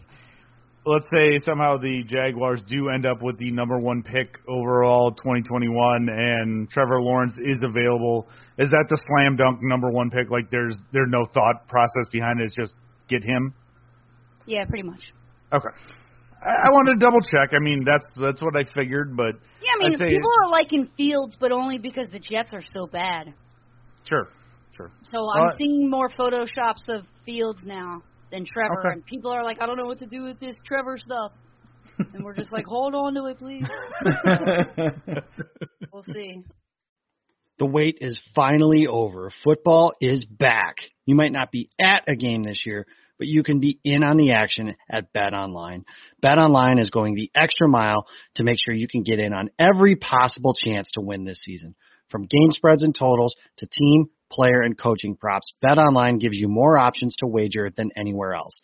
[0.84, 6.08] let's say somehow the Jaguars do end up with the number one pick overall 2021
[6.08, 8.26] and Trevor Lawrence is available.
[8.58, 10.30] Is that the slam dunk number one pick?
[10.30, 12.44] Like there's there's no thought process behind it.
[12.44, 12.74] It's just
[13.08, 13.54] get him.
[14.50, 15.00] Yeah, pretty much.
[15.52, 15.68] Okay.
[16.42, 17.50] I, I wanted to double check.
[17.54, 21.36] I mean that's that's what I figured, but Yeah, I mean, people are liking Fields,
[21.38, 23.32] but only because the Jets are so bad.
[24.04, 24.28] sure,
[24.76, 24.90] sure.
[25.04, 28.92] So Well, I'm seeing more photoshops of Fields now than Trevor, Okay.
[28.94, 31.32] and people are like, I don't know what to do with this Trevor stuff,
[32.12, 33.66] and we're just like, hold on to it, please.
[35.92, 36.42] we'll see.
[37.58, 39.30] The wait is finally over.
[39.44, 40.76] Football is back.
[41.04, 42.86] You might not be at a game this year,
[43.20, 45.84] but you can be in on the action at Bet Online.
[46.22, 48.06] Bet Online is going the extra mile
[48.36, 51.74] to make sure you can get in on every possible chance to win this season.
[52.08, 56.48] From game spreads and totals to team, player, and coaching props, Bet Online gives you
[56.48, 58.58] more options to wager than anywhere else.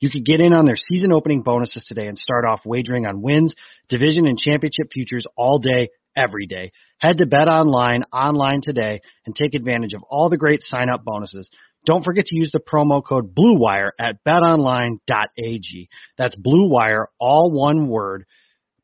[0.00, 3.22] You could get in on their season opening bonuses today and start off wagering on
[3.22, 3.54] wins,
[3.88, 6.72] division, and championship futures all day, every day.
[6.98, 11.04] Head to Bet Online online today and take advantage of all the great sign up
[11.04, 11.48] bonuses.
[11.84, 15.88] Don't forget to use the promo code BLUEWIRE at betonline.ag.
[16.16, 18.24] That's Blue Wire, all one word.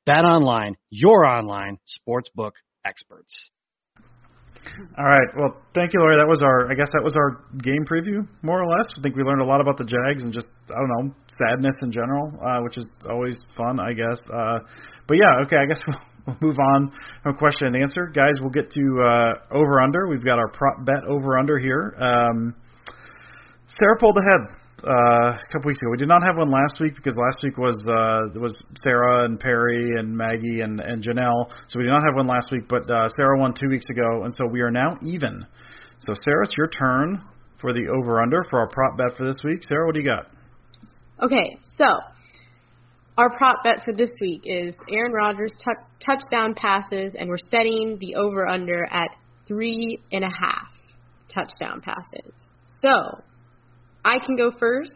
[0.09, 2.53] BetOnline, your online sportsbook
[2.85, 3.51] experts.
[4.97, 5.29] All right.
[5.37, 6.17] Well, thank you, Lori.
[6.17, 6.71] That was our.
[6.71, 8.91] I guess that was our game preview, more or less.
[8.99, 11.75] I think we learned a lot about the Jags and just I don't know sadness
[11.83, 14.21] in general, uh, which is always fun, I guess.
[14.33, 14.61] Uh,
[15.07, 15.57] but yeah, okay.
[15.57, 16.93] I guess we'll, we'll move on
[17.23, 18.35] from question and answer, guys.
[18.41, 20.09] We'll get to uh, over under.
[20.09, 21.95] We've got our prop bet over under here.
[21.99, 22.55] Um,
[23.69, 25.91] Sarah pulled ahead uh, a couple weeks ago.
[25.91, 29.39] We did not have one last week because last week was uh, was Sarah and
[29.39, 31.51] Perry and Maggie and and Janelle.
[31.69, 32.64] So we did not have one last week.
[32.69, 35.45] But uh, Sarah won two weeks ago, and so we are now even.
[36.01, 37.23] So Sarah, it's your turn
[37.61, 39.62] for the over under for our prop bet for this week.
[39.69, 40.27] Sarah, what do you got?
[41.21, 41.85] Okay, so
[43.19, 47.99] our prop bet for this week is Aaron Rodgers tou- touchdown passes, and we're setting
[48.01, 49.11] the over under at
[49.47, 50.69] three and a half
[51.35, 52.33] touchdown passes.
[52.81, 53.23] So
[54.09, 54.93] I can go first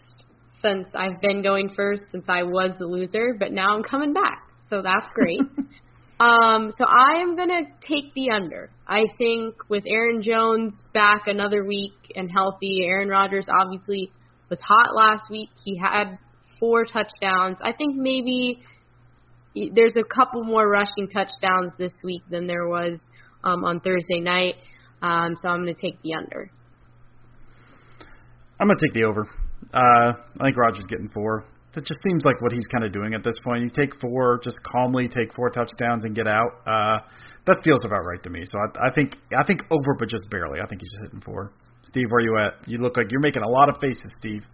[0.63, 4.49] since I've been going first since I was the loser, but now I'm coming back,
[4.71, 5.41] so that's great.
[6.21, 8.71] um, so I am gonna take the under.
[8.87, 14.11] I think with Aaron Jones back another week and healthy, Aaron Rodgers obviously
[14.49, 15.51] was hot last week.
[15.63, 16.17] He had
[16.59, 17.59] four touchdowns.
[17.63, 18.61] I think maybe
[19.75, 22.99] there's a couple more rushing touchdowns this week than there was
[23.45, 24.55] um, on Thursday night.
[25.03, 26.51] Um, so I'm going to take the under.
[28.63, 29.27] I'm gonna take the over.
[29.75, 31.43] Uh, I think Rodgers getting four.
[31.75, 33.63] It just seems like what he's kind of doing at this point.
[33.63, 36.63] You take four, just calmly take four touchdowns and get out.
[36.65, 36.99] Uh,
[37.47, 38.45] that feels about right to me.
[38.45, 40.61] So I, I think I think over, but just barely.
[40.61, 41.51] I think he's just hitting four.
[41.83, 42.69] Steve, where you at?
[42.69, 44.45] You look like you're making a lot of faces, Steve.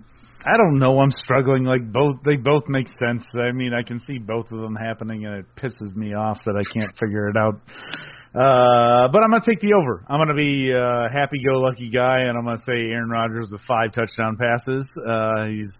[0.47, 1.01] I don't know.
[1.01, 1.65] I'm struggling.
[1.65, 3.25] Like both, they both make sense.
[3.35, 6.57] I mean, I can see both of them happening, and it pisses me off that
[6.57, 7.61] I can't figure it out.
[8.35, 10.05] Uh, but I'm gonna take the over.
[10.09, 14.37] I'm gonna be a happy-go-lucky guy, and I'm gonna say Aaron Rodgers with five touchdown
[14.37, 14.85] passes.
[14.97, 15.73] Uh, he's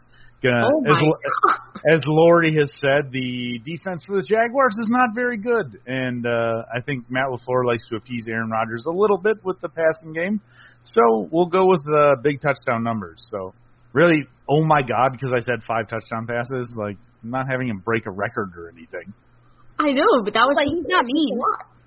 [0.43, 5.11] gonna, Oh my as, as Lori has said, the defense for the Jaguars is not
[5.15, 9.19] very good, and uh, I think Matt Lafleur likes to appease Aaron Rodgers a little
[9.19, 10.41] bit with the passing game.
[10.85, 13.21] So we'll go with the big touchdown numbers.
[13.31, 13.53] So
[13.93, 17.83] really, oh my God, because I said five touchdown passes, like I'm not having him
[17.85, 19.13] break a record or anything.
[19.79, 21.39] I know, but that was Like, he's not mean.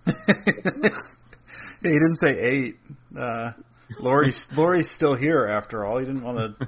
[0.06, 2.76] He didn't say eight.
[3.18, 3.52] Uh,
[4.00, 6.00] Lori's Lori's still here after all.
[6.00, 6.68] He didn't want to.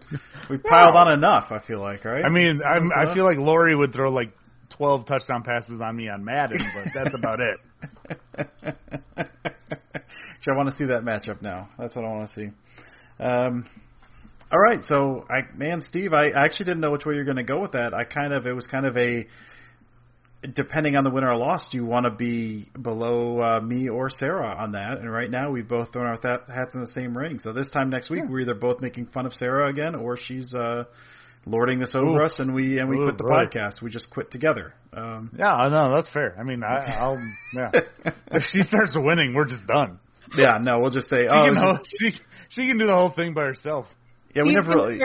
[0.50, 1.52] We piled on enough.
[1.52, 2.24] I feel like, right?
[2.24, 4.32] I mean, I'm, I feel like Lori would throw like
[4.78, 7.58] 12 touchdown passes on me on Madden, but that's about it.
[9.16, 11.70] Actually, I want to see that matchup now.
[11.80, 12.50] That's what I want to see.
[13.20, 13.66] Um,
[14.52, 17.44] all right, so I man, Steve, I actually didn't know which way you're going to
[17.44, 17.94] go with that.
[17.94, 19.26] I kind of it was kind of a
[20.54, 24.10] depending on the winner or loss, do you want to be below uh, me or
[24.10, 25.00] Sarah on that?
[25.00, 27.40] And right now, we've both thrown our th- hats in the same ring.
[27.40, 30.54] So this time next week, we're either both making fun of Sarah again, or she's
[30.54, 30.84] uh,
[31.46, 32.26] lording this over Ooh.
[32.26, 33.50] us, and we and we Ooh, quit the right.
[33.50, 33.82] podcast.
[33.82, 34.74] We just quit together.
[34.92, 36.36] Um, Yeah, no, that's fair.
[36.40, 37.22] I mean, I, I'll
[37.54, 37.72] yeah.
[38.32, 40.00] if she starts winning, we're just done.
[40.36, 42.12] yeah, no, we'll just say, She oh, can, it was ho- she
[42.50, 43.86] she can do the whole thing by herself.
[44.36, 45.00] yeah, we never gonna really.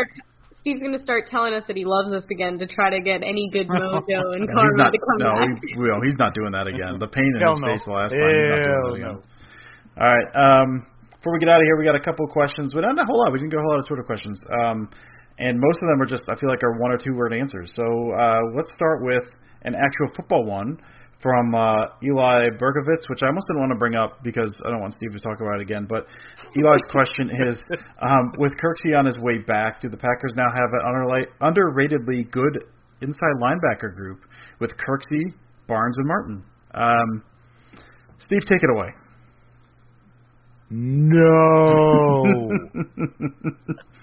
[0.58, 3.00] Start, Steve's going to start telling us that he loves us again to try to
[3.00, 4.02] get any good mojo
[4.34, 4.90] and Yeah, karma he's not.
[4.92, 5.48] to come No, back.
[5.62, 6.98] he, well, he's not doing that again.
[6.98, 7.68] The pain in Hell his no.
[7.72, 8.26] face the last time.
[8.26, 9.12] he's Hell that no.
[9.98, 10.28] All right.
[10.34, 10.86] Um,
[11.18, 12.98] before we get out of here, we got a couple of questions, We but not
[13.02, 13.32] a whole lot.
[13.32, 14.88] We didn't get a whole lot of Twitter questions, um,
[15.38, 17.72] and most of them are just I feel like are one or two word answers.
[17.74, 17.82] So
[18.14, 19.24] uh, let's start with
[19.62, 20.78] an actual football one
[21.20, 24.80] from uh, Eli Berkovitz, which I almost didn't want to bring up because I don't
[24.80, 25.86] want Steve to talk about it again.
[25.88, 26.06] But
[26.54, 27.62] Eli's question is:
[28.02, 32.30] um, With Kirksey on his way back, do the Packers now have an underli- underratedly
[32.30, 32.64] good
[33.02, 34.20] inside linebacker group
[34.60, 35.34] with Kirksey,
[35.66, 36.44] Barnes, and Martin?
[36.74, 37.24] Um,
[38.18, 38.90] Steve, take it away.
[40.70, 42.22] No.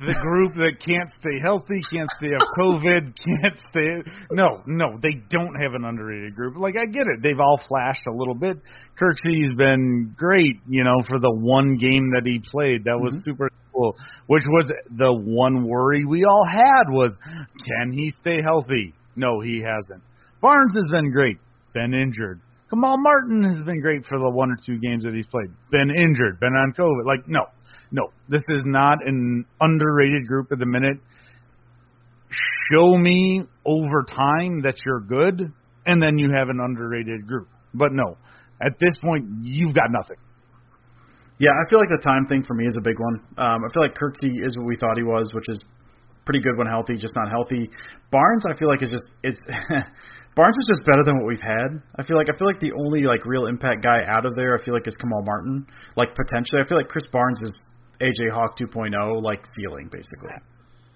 [0.00, 4.12] the group that can't stay healthy, can't stay off COVID, can't stay.
[4.30, 6.56] No, no, they don't have an underrated group.
[6.56, 8.58] Like I get it, they've all flashed a little bit.
[9.00, 12.84] Kirksey's been great, you know, for the one game that he played.
[12.84, 13.30] That was mm-hmm.
[13.30, 13.94] super cool.
[14.26, 17.16] Which was the one worry we all had was,
[17.66, 18.94] can he stay healthy?
[19.16, 20.02] No, he hasn't.
[20.40, 21.38] Barnes has been great,
[21.74, 22.40] been injured.
[22.70, 25.48] Kamal Martin has been great for the one or two games that he's played.
[25.70, 27.06] Been injured, been on COVID.
[27.06, 27.46] Like, no,
[27.90, 30.98] no, this is not an underrated group at the minute.
[32.70, 35.52] Show me over time that you're good,
[35.86, 37.48] and then you have an underrated group.
[37.72, 38.18] But no,
[38.60, 40.16] at this point, you've got nothing.
[41.38, 43.22] Yeah, I feel like the time thing for me is a big one.
[43.38, 45.64] Um, I feel like Kirksey is what we thought he was, which is
[46.26, 47.70] pretty good when healthy, just not healthy.
[48.10, 49.40] Barnes, I feel like is just it's
[50.38, 51.82] Barnes is just better than what we've had.
[51.98, 54.54] I feel like I feel like the only like real impact guy out of there,
[54.54, 55.66] I feel like is Kamal Martin.
[55.98, 57.58] Like potentially, I feel like Krys Barnes is
[57.98, 60.30] AJ Hawk 2.0, like feeling basically.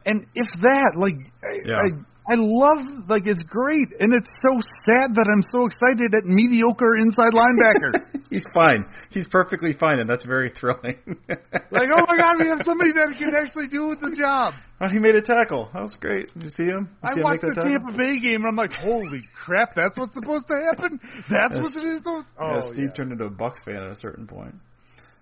[0.06, 1.76] And if that, like, I, Yeah.
[1.76, 4.54] I, I love, like, it's great, and it's so
[4.86, 7.98] sad that I'm so excited at mediocre inside linebacker.
[8.32, 8.86] He's fine.
[9.10, 10.96] He's perfectly fine, and that's very thrilling.
[11.28, 14.54] like, oh my god, we have somebody that can actually do the job.
[14.80, 15.68] Oh, he made a tackle.
[15.74, 16.32] That was great.
[16.34, 16.88] Did you see him?
[17.04, 17.70] You I him watched the tackle?
[17.70, 20.98] Tampa Bay game, and I'm like, holy crap, that's what's supposed to happen?
[21.30, 21.62] That's Yes.
[21.62, 22.02] what it is?
[22.06, 24.54] Oh, yeah, Steve turned into a Bucs fan at a certain point.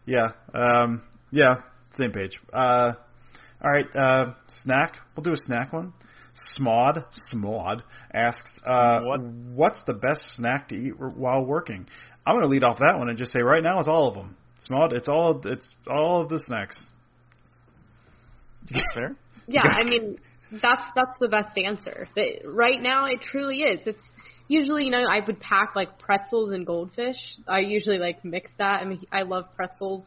[0.07, 1.03] Yeah, um,
[1.33, 1.57] yeah,
[1.99, 2.41] same page.
[2.53, 2.93] Uh,
[3.63, 4.97] all right, uh, snack.
[5.17, 5.93] We'll do a snack one.
[6.59, 7.05] Smod,
[7.35, 7.83] Smod
[8.15, 9.21] asks, uh, What?
[9.23, 11.87] what's the best snack to eat while working?
[12.27, 14.15] I'm going to lead off that one and just say right now it's all of
[14.15, 14.37] them.
[14.69, 16.89] Smod, it's all it's all of the snacks.
[18.95, 19.17] Fair.
[19.47, 20.19] Yeah, I mean
[20.63, 22.07] that's that's the best answer.
[22.15, 23.81] That right now it truly is.
[23.85, 24.03] It's
[24.47, 27.17] usually you know I would pack like pretzels and goldfish.
[27.49, 28.81] I usually like mix that.
[28.81, 30.05] I mean I love pretzels.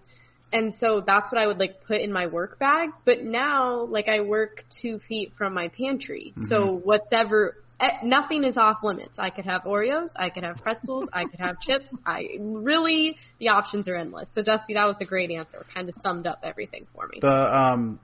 [0.54, 2.90] And so that's what I would like put in my work bag.
[3.06, 6.88] But now, like I work two feet from my pantry, so mm-hmm.
[6.88, 7.63] whatever,
[8.04, 9.14] nothing is off limits.
[9.18, 11.88] I could have Oreos, I could have pretzels, I could have chips.
[12.06, 14.28] I really, the options are endless.
[14.36, 15.66] So Dusty, that was a great answer.
[15.74, 17.20] Kind of summed up everything for me.
[17.22, 17.28] The
[17.58, 18.00] um,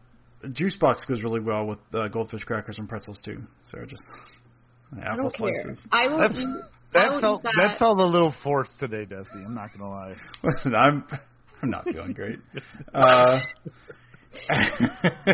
[0.54, 3.42] juice box goes really well with uh, goldfish crackers and pretzels too.
[3.72, 4.04] So just
[4.98, 5.64] I apple don't care.
[5.64, 5.88] slices.
[5.92, 6.64] I will That's- eat.
[6.92, 9.44] That I will felt eat that felt a little forced today, Dusty.
[9.46, 10.16] I'm not gonna lie.
[10.44, 11.04] Listen, I'm
[11.62, 12.40] I'm not feeling great.
[12.96, 13.42] Uh,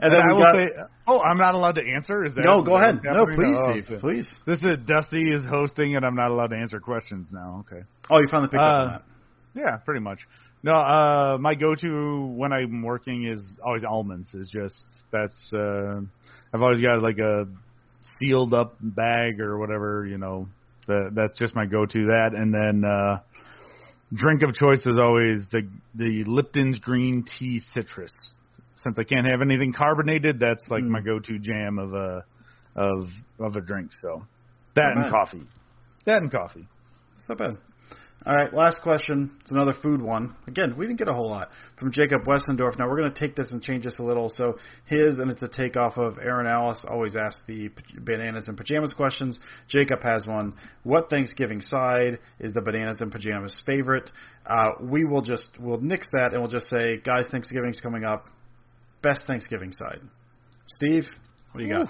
[0.00, 2.24] and And then I will got, say, oh, I'm not allowed to answer.
[2.24, 3.00] Is that no, go ahead.
[3.02, 3.58] No, please.
[3.64, 4.36] Oh, Steve, please.
[4.46, 7.64] This is Dusty is hosting, and I'm not allowed to answer questions now.
[7.66, 7.82] Okay.
[8.10, 9.02] Oh, you finally picked up on Uh, that.
[9.54, 10.20] Yeah, pretty much.
[10.62, 14.34] No, uh, my go-to when I'm working is always almonds.
[14.34, 16.00] Is just that's uh,
[16.52, 17.46] I've always got like a
[18.18, 20.06] sealed up bag or whatever.
[20.06, 20.48] You know,
[20.86, 22.06] that that's just my go-to.
[22.06, 23.20] That and then uh,
[24.12, 28.12] drink of choice is always the the Lipton's green tea citrus.
[28.82, 30.90] Since I can't have anything carbonated, that's like Hmm.
[30.92, 32.24] my go-to jam of a
[32.76, 33.08] of
[33.40, 33.92] of a drink.
[33.92, 34.24] So
[34.74, 35.12] that Not and bad.
[35.12, 35.46] coffee.
[36.06, 36.66] That and coffee.
[37.18, 37.56] It's not bad.
[38.26, 39.30] All right, last question.
[39.40, 40.34] It's another food one.
[40.48, 42.76] Again, we didn't get a whole lot from Jacob Westendorf.
[42.78, 44.28] Now we're going to take this and change this a little.
[44.28, 46.84] So his, and it's a takeoff of Aaron Alice.
[46.88, 47.70] Always ask the
[48.00, 49.38] bananas and pajamas questions.
[49.68, 50.54] Jacob has one.
[50.82, 54.10] What Thanksgiving side is the bananas and pajamas favorite?
[54.44, 58.26] Uh, we will just we'll nix that and we'll just say, guys, Thanksgiving's coming up.
[59.02, 60.00] Best Thanksgiving side.
[60.76, 61.04] Steve,
[61.52, 61.88] what do you got?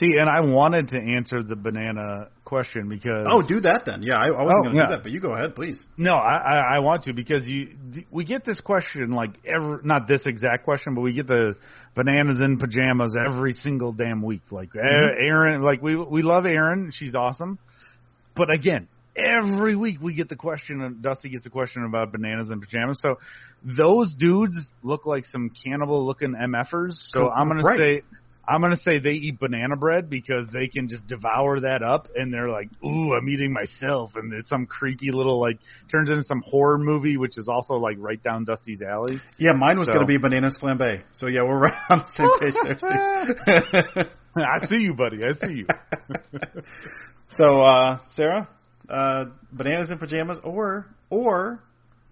[0.00, 4.02] See, and I wanted to answer the banana question because Oh, do that then.
[4.02, 4.86] Yeah, I, I wasn't Oh, going to yeah.
[4.88, 5.84] do that, but you go ahead, please.
[5.98, 7.76] No, I, I I want to because you
[8.10, 11.56] we get this question like every not this exact question, but we get the
[11.94, 14.42] bananas in pajamas every single damn week.
[14.50, 14.80] Like Mhm.
[14.82, 17.58] eh, Aaron, like we we love Aaron, she's awesome,
[18.34, 22.50] but again, every week we get the question, and Dusty gets the question about bananas
[22.50, 22.98] and pajamas.
[23.02, 23.18] So
[23.64, 26.94] those dudes look like some cannibal looking mfers.
[27.10, 27.78] So I'm gonna Right.
[27.78, 28.02] say.
[28.44, 32.34] I'm gonna say they eat banana bread because they can just devour that up, and
[32.34, 35.60] they're like, "Ooh, I'm eating myself," and it's some creepy little like
[35.92, 39.20] turns into some horror movie, which is also like right down Dusty's alley.
[39.38, 41.02] Yeah, mine was So- going to be bananas flambe.
[41.12, 44.06] So yeah, we're right on the same page there, Steve.
[44.36, 45.18] I see you, buddy.
[45.24, 45.66] I see you.
[47.36, 48.48] so, uh, Sarah,
[48.92, 51.62] uh, bananas in pajamas, or or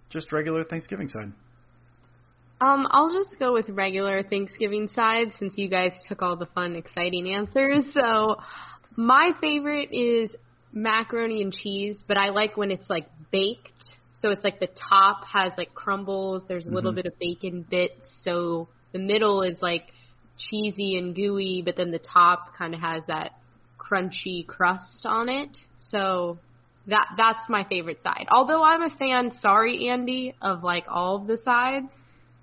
[0.09, 1.31] just regular Thanksgiving side.
[2.61, 6.75] Um, I'll just go with regular Thanksgiving side since you guys took all the fun,
[6.75, 7.85] exciting answers.
[7.93, 8.37] So,
[8.95, 10.35] my favorite is
[10.71, 13.71] macaroni and cheese, but I like when it's like baked.
[14.19, 16.43] So it's like the top has like crumbles.
[16.47, 16.95] There's a little Mhm.
[16.95, 18.19] bit of bacon bits.
[18.21, 19.91] So the middle is like
[20.37, 23.31] cheesy and gooey, but then the top kind of has that
[23.79, 25.57] crunchy crust on it.
[25.79, 26.37] So
[26.87, 28.25] that that's my favorite side.
[28.31, 31.87] Although I'm a fan, sorry Andy, of like all of the sides.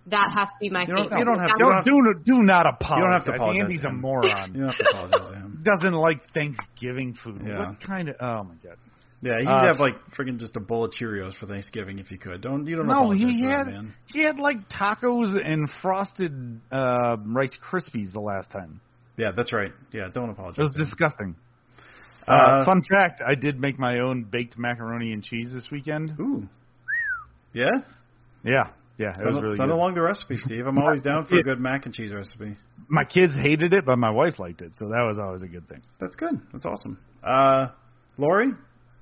[0.06, 1.18] That has to be my You don't, favorite.
[1.18, 2.96] you don't have That's- do, do, do not apologize.
[2.96, 4.54] You don't have to apologize Andy's to a moron.
[4.54, 5.62] You don't have to apologize to him.
[5.64, 7.42] Doesn't like Thanksgiving food.
[7.44, 7.58] Yeah.
[7.58, 8.14] What kind of?
[8.18, 8.76] Oh my god.
[9.20, 12.16] Yeah, you Uh, have like friggin' just a bowl of Cheerios for Thanksgiving if you
[12.18, 12.40] could.
[12.40, 13.94] Don't you don't No, apologize he to that, had man.
[14.06, 18.80] he had like tacos and frosted uh, Rice Krispies the last time.
[19.18, 19.72] Yeah, that's right.
[19.92, 20.58] Yeah, don't apologize.
[20.58, 21.34] It was to disgusting.
[22.28, 26.12] Uh, Uh, fun fact: I did make my own baked macaroni and cheese this weekend.
[26.20, 26.48] Ooh.
[27.54, 27.70] Yeah.
[28.44, 29.74] Yeah, yeah, it Send, was really send good.
[29.74, 30.66] along the recipe, Steve.
[30.66, 32.56] I'm always down for a good mac and cheese recipe.
[32.88, 35.68] My kids hated it, but my wife liked it, so that was always a good
[35.68, 35.82] thing.
[35.98, 36.40] That's good.
[36.52, 36.98] That's awesome.
[37.22, 37.68] Uh,
[38.16, 38.52] Lori,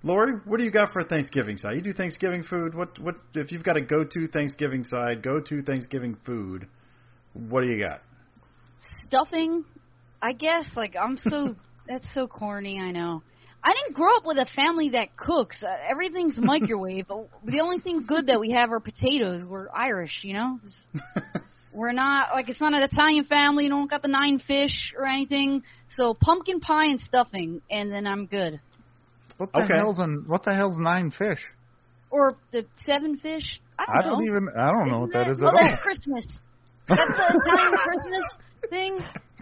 [0.03, 1.77] Lori, what do you got for Thanksgiving side?
[1.77, 2.74] You do Thanksgiving food.
[2.74, 6.66] What what if you've got a go to Thanksgiving side, go to Thanksgiving food?
[7.35, 8.01] What do you got?
[9.09, 9.64] Stuffing,
[10.22, 10.64] I guess.
[10.74, 11.57] Like I'm so
[11.89, 12.80] that's so corny.
[12.80, 13.22] I know.
[13.64, 15.62] I didn't grow up with a family that cooks.
[15.62, 17.07] Uh, everything's microwave.
[17.45, 19.45] the only thing good that we have are potatoes.
[19.47, 20.61] We're Irish, you know.
[21.74, 23.64] We're not like it's not an Italian family.
[23.64, 25.62] You don't got the nine fish or anything.
[25.97, 28.61] So pumpkin pie and stuffing, and then I'm good.
[29.37, 29.74] What the Okay.
[29.74, 31.41] hell's an, what the hell's nine fish?
[32.11, 33.61] Or the seven fish.
[33.78, 35.61] I don't, I don't even I don't know what that is oh, at all.
[35.61, 36.24] that's Christmas.
[36.89, 38.22] That's the Italian Christmas
[38.70, 38.98] thing.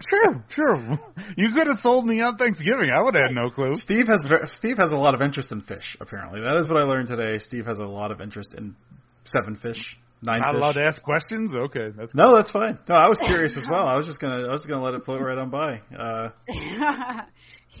[0.09, 0.99] Sure, sure.
[1.37, 2.89] You could have sold me on Thanksgiving.
[2.91, 3.73] I would have had no clue.
[3.75, 4.21] Steve has
[4.53, 5.95] Steve has a lot of interest in fish.
[6.01, 7.39] Apparently, that is what I learned today.
[7.39, 8.75] Steve has a lot of interest in
[9.23, 10.57] seven fish, nine Not fish.
[10.57, 11.51] allowed to ask questions.
[11.55, 12.77] Okay, that's No, that's fine.
[12.89, 13.87] No, I was curious as well.
[13.87, 15.81] I was just gonna I was gonna let it float right on by.
[15.97, 16.29] Uh,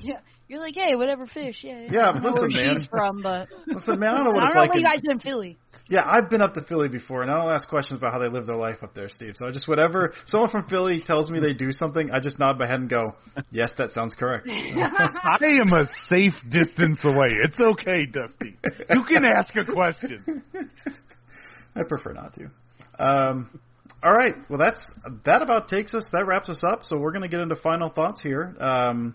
[0.01, 1.59] yeah, you're like, hey, whatever fish.
[1.63, 1.89] Yeah, yeah.
[1.91, 2.75] Yeah, I don't know listen, where man.
[2.79, 4.85] she's from, but Listen, man, I don't know what I don't know like what you
[4.85, 5.57] guys do in Philly.
[5.87, 8.27] Yeah, I've been up to Philly before, and I don't ask questions about how they
[8.27, 9.33] live their life up there, Steve.
[9.37, 12.57] So I just whatever someone from Philly tells me they do something, I just nod
[12.57, 13.13] my head and go,
[13.51, 17.27] "Yes, that sounds correct." I am a safe distance away.
[17.43, 18.57] It's okay, Dusty.
[18.89, 20.43] You can ask a question.
[21.75, 22.49] I prefer not to.
[22.97, 23.59] Um,
[24.03, 24.83] all right, well that's
[25.25, 26.03] that about takes us.
[26.13, 26.81] That wraps us up.
[26.83, 28.55] So we're going to get into final thoughts here.
[28.59, 29.13] Um,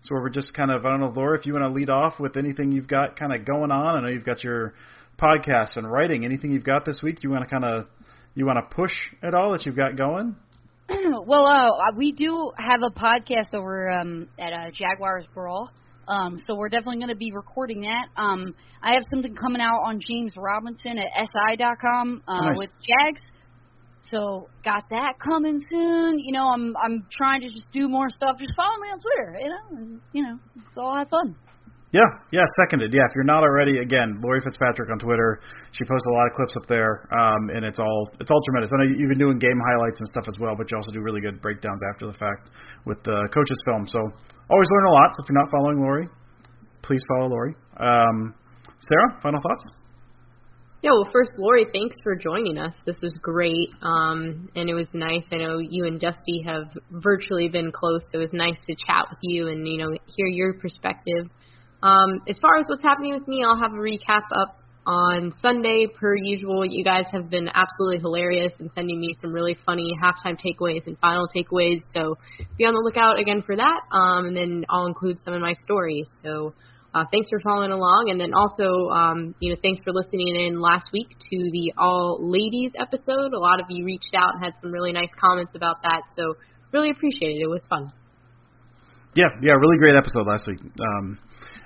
[0.00, 2.18] so we're just kind of I don't know, Laura, if you want to lead off
[2.18, 3.96] with anything you've got kind of going on.
[3.96, 4.74] I know you've got your
[5.22, 6.24] podcast and writing.
[6.24, 7.22] Anything you've got this week?
[7.22, 7.86] You want to kind of
[8.34, 8.92] you want to push
[9.22, 10.34] at all that you've got going?
[11.26, 15.70] well, uh, we do have a podcast over um, at uh, Jaguars Brawl.
[16.08, 18.06] Um, so we're definitely going to be recording that.
[18.20, 22.56] Um, I have something coming out on James Robinson at si.com uh, nice.
[22.58, 23.20] with Jags.
[24.10, 26.18] So got that coming soon.
[26.18, 28.36] You know, I'm I'm trying to just do more stuff.
[28.38, 29.38] Just follow me on Twitter.
[29.40, 31.36] You know, and, you know, it's all have fun.
[31.92, 32.88] Yeah, yeah, seconded.
[32.88, 35.40] Yeah, if you're not already, again, Lori Fitzpatrick on Twitter.
[35.76, 38.72] She posts a lot of clips up there, um, and it's all it's all tremendous.
[38.72, 41.04] I know you've been doing game highlights and stuff as well, but you also do
[41.04, 42.48] really good breakdowns after the fact
[42.86, 43.84] with the coaches film.
[43.86, 45.12] So always learn a lot.
[45.12, 46.08] So if you're not following Lori,
[46.80, 47.54] please follow Lori.
[47.76, 48.34] Um,
[48.88, 49.62] Sarah, final thoughts?
[50.82, 52.74] Yeah, well, first, Lori, thanks for joining us.
[52.84, 55.22] This was great, um, and it was nice.
[55.30, 59.06] I know you and Dusty have virtually been close, so it was nice to chat
[59.08, 61.28] with you and you know hear your perspective.
[61.82, 65.86] Um, as far as what's happening with me, I'll have a recap up on Sunday,
[65.86, 66.64] per usual.
[66.64, 70.98] You guys have been absolutely hilarious and sending me some really funny halftime takeaways and
[70.98, 71.82] final takeaways.
[71.90, 72.16] So
[72.58, 73.80] be on the lookout again for that.
[73.92, 76.04] Um, and then I'll include some in my story.
[76.22, 76.54] So
[76.94, 78.10] uh, thanks for following along.
[78.10, 82.18] And then also, um, you know, thanks for listening in last week to the all
[82.20, 83.32] ladies episode.
[83.34, 86.02] A lot of you reached out and had some really nice comments about that.
[86.16, 86.34] So
[86.72, 87.42] really appreciate it.
[87.42, 87.92] It was fun.
[89.14, 90.58] Yeah, yeah, really great episode last week.
[90.80, 91.18] Um,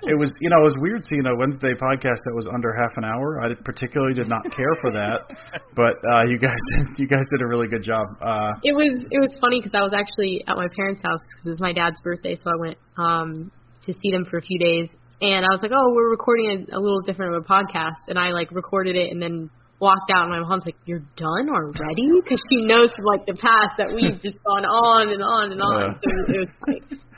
[0.03, 2.91] it was, you know, it was weird seeing a Wednesday podcast that was under half
[2.97, 3.41] an hour.
[3.41, 5.27] I particularly did not care for that,
[5.75, 6.61] but uh, you guys,
[6.97, 8.05] you guys did a really good job.
[8.21, 11.45] Uh, it was, it was funny because I was actually at my parents' house because
[11.45, 13.51] it was my dad's birthday, so I went um,
[13.85, 14.89] to see them for a few days,
[15.21, 18.17] and I was like, oh, we're recording a, a little different of a podcast, and
[18.17, 19.49] I like recorded it and then
[19.79, 23.37] walked out, and my mom's like, "You're done already?" Because she knows from like the
[23.37, 25.81] past that we've just gone on and on and on.
[25.81, 25.99] Yeah.
[26.01, 27.01] So it was funny.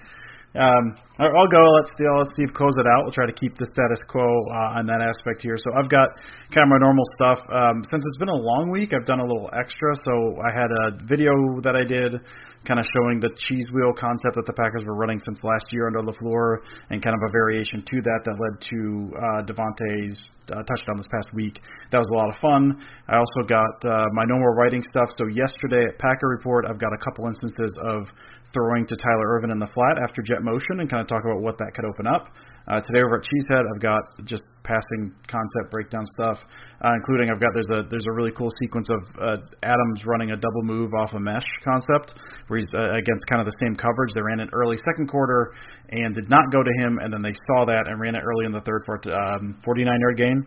[0.55, 1.59] Um, I'll go.
[1.75, 2.07] Let's see.
[2.07, 3.03] Let's Steve close it out.
[3.03, 5.59] We'll try to keep the status quo uh, on that aspect here.
[5.59, 6.15] So I've got
[6.55, 7.43] kind of my normal stuff.
[7.51, 9.91] Um, since it's been a long week, I've done a little extra.
[10.07, 11.35] So I had a video
[11.67, 12.23] that I did,
[12.63, 15.91] kind of showing the cheese wheel concept that the Packers were running since last year
[15.91, 18.79] under LaFleur, and kind of a variation to that that led to
[19.11, 20.23] uh, Davante's
[20.55, 21.59] uh, touchdown this past week.
[21.91, 22.79] That was a lot of fun.
[23.11, 25.11] I also got uh, my no more writing stuff.
[25.19, 28.07] So yesterday at Packer Report, I've got a couple instances of
[28.53, 31.41] throwing to Tyler Ervin in the flat after jet motion and kind of talk about
[31.41, 32.33] what that could open up.
[32.69, 36.37] Uh, today over at Cheesehead, I've got just passing concept breakdown stuff,
[36.85, 40.31] uh, including I've got there's a there's a really cool sequence of uh, Adams running
[40.31, 42.13] a double move off a mesh concept
[42.45, 44.13] where he's uh, against kind of the same coverage.
[44.13, 45.53] They ran it early second quarter
[45.89, 48.45] and did not go to him, and then they saw that and ran it early
[48.45, 50.45] in the third for um, 49 yard gain.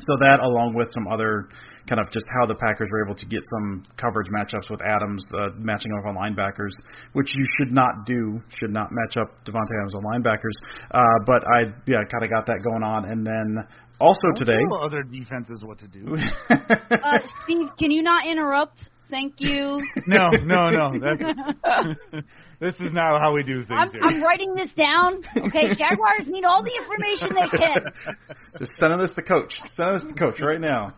[0.00, 1.48] So that, along with some other
[1.88, 5.26] kind of just how the Packers were able to get some coverage matchups with Adams
[5.38, 6.72] uh, matching up on linebackers,
[7.12, 8.38] which you should not do.
[8.58, 10.56] Should not match up Davante Adams on linebackers.
[10.90, 13.64] Uh, but I yeah kind of got that going on, and then
[14.00, 16.16] also Don't today tell other defenses what to do.
[16.50, 18.90] uh, Steve, can you not interrupt?
[19.10, 19.82] Thank you.
[20.06, 20.98] no, no, no.
[20.98, 22.24] That's
[22.60, 24.00] this is not how we do things I'm, here.
[24.02, 25.22] I'm writing this down.
[25.36, 28.16] Okay, Jaguars need all the information they can.
[28.58, 29.52] Just send this to coach.
[29.68, 30.94] Sending this to coach right now.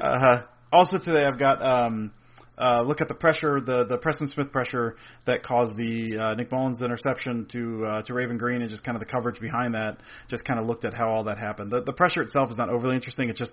[0.00, 0.42] Uh,
[0.72, 2.10] also today, I've got um,
[2.58, 4.96] uh, look at the pressure, the the Preston Smith pressure
[5.26, 8.96] that caused the uh, Nick Mullens interception to uh, to Raven Greene, and just kind
[8.96, 9.98] of the coverage behind that.
[10.28, 11.70] Just kind of looked at how all that happened.
[11.70, 13.30] The the pressure itself is not overly interesting.
[13.30, 13.52] It's just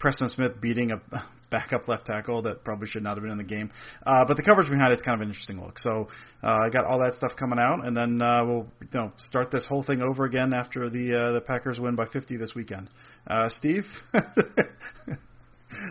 [0.00, 1.00] Preston Smith beating a
[1.50, 3.70] backup left tackle that probably should not have been in the game.
[4.06, 5.78] Uh, but the coverage behind it's kind of an interesting look.
[5.78, 6.08] So
[6.42, 9.50] uh, I got all that stuff coming out, and then uh, we'll you know start
[9.50, 12.88] this whole thing over again after the uh, the Packers win by 50 this weekend.
[13.26, 13.84] Uh, Steve.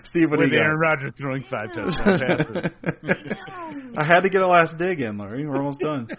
[0.04, 0.78] Steve, what With do you Aaron?
[0.78, 1.98] Rodgers throwing five touchdowns.
[3.98, 5.48] I had to get a last dig in, Larry.
[5.48, 6.10] We're almost done.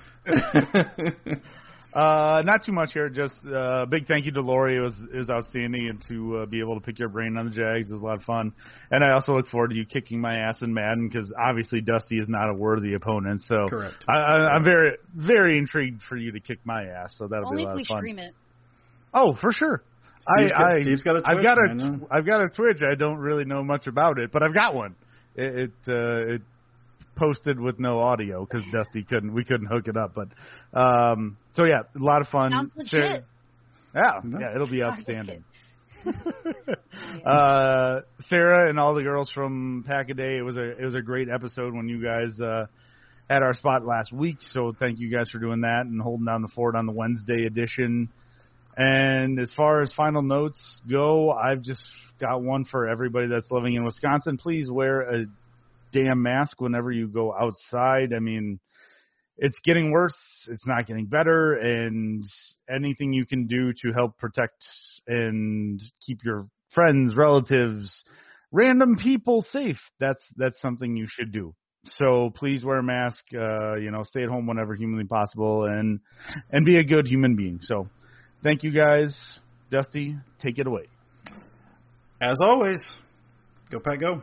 [1.92, 3.08] Uh, not too much here.
[3.08, 4.76] Just uh, big thank you to Lori.
[4.76, 7.46] It was it was outstanding, and to uh, be able to pick your brain on
[7.46, 8.52] the Jags was a lot of fun.
[8.92, 12.18] And I also look forward to you kicking my ass in Madden because obviously Dusty
[12.18, 13.40] is not a worthy opponent.
[13.44, 13.96] So Correct.
[14.08, 17.14] I, I, I'm very very intrigued for you to kick my ass.
[17.16, 17.98] So that'll Only be a if lot we of fun.
[17.98, 18.34] stream it.
[19.12, 19.82] Oh, for sure.
[20.36, 22.06] Steve's I, got- I, Steve's got a I've Twitch, got I a, know.
[22.10, 22.82] I've got a Twitch.
[22.88, 24.94] I don't really know much about it, but I've got one.
[25.34, 26.42] It, it, uh, it
[27.16, 29.34] posted with no audio because Dusty couldn't.
[29.34, 30.14] We couldn't hook it up.
[30.14, 30.28] But
[30.78, 32.50] um, so yeah, a lot of fun.
[32.50, 32.90] Sounds legit.
[32.90, 33.24] Sarah-
[33.94, 35.44] yeah, yeah, it'll be outstanding.
[37.26, 40.38] uh, Sarah and all the girls from Pack a Day.
[40.38, 42.66] It was a it was a great episode when you guys uh,
[43.28, 44.38] had our spot last week.
[44.52, 47.46] So thank you guys for doing that and holding down the fort on the Wednesday
[47.46, 48.08] edition.
[48.76, 50.58] And as far as final notes
[50.88, 51.82] go, I've just
[52.20, 54.38] got one for everybody that's living in Wisconsin.
[54.38, 55.26] Please wear a
[55.92, 58.12] damn mask whenever you go outside.
[58.14, 58.60] I mean,
[59.36, 60.14] it's getting worse.
[60.48, 61.54] It's not getting better.
[61.54, 62.24] And
[62.68, 64.64] anything you can do to help protect
[65.06, 68.04] and keep your friends, relatives,
[68.52, 71.54] random people safe, that's that's something you should do.
[71.84, 73.22] So please wear a mask.
[73.34, 76.00] Uh, you know, stay at home whenever humanly possible, and
[76.50, 77.60] and be a good human being.
[77.62, 77.88] So,
[78.42, 79.16] thank you guys.
[79.70, 80.88] Dusty, take it away.
[82.20, 82.80] As always,
[83.70, 84.22] go Pack Go.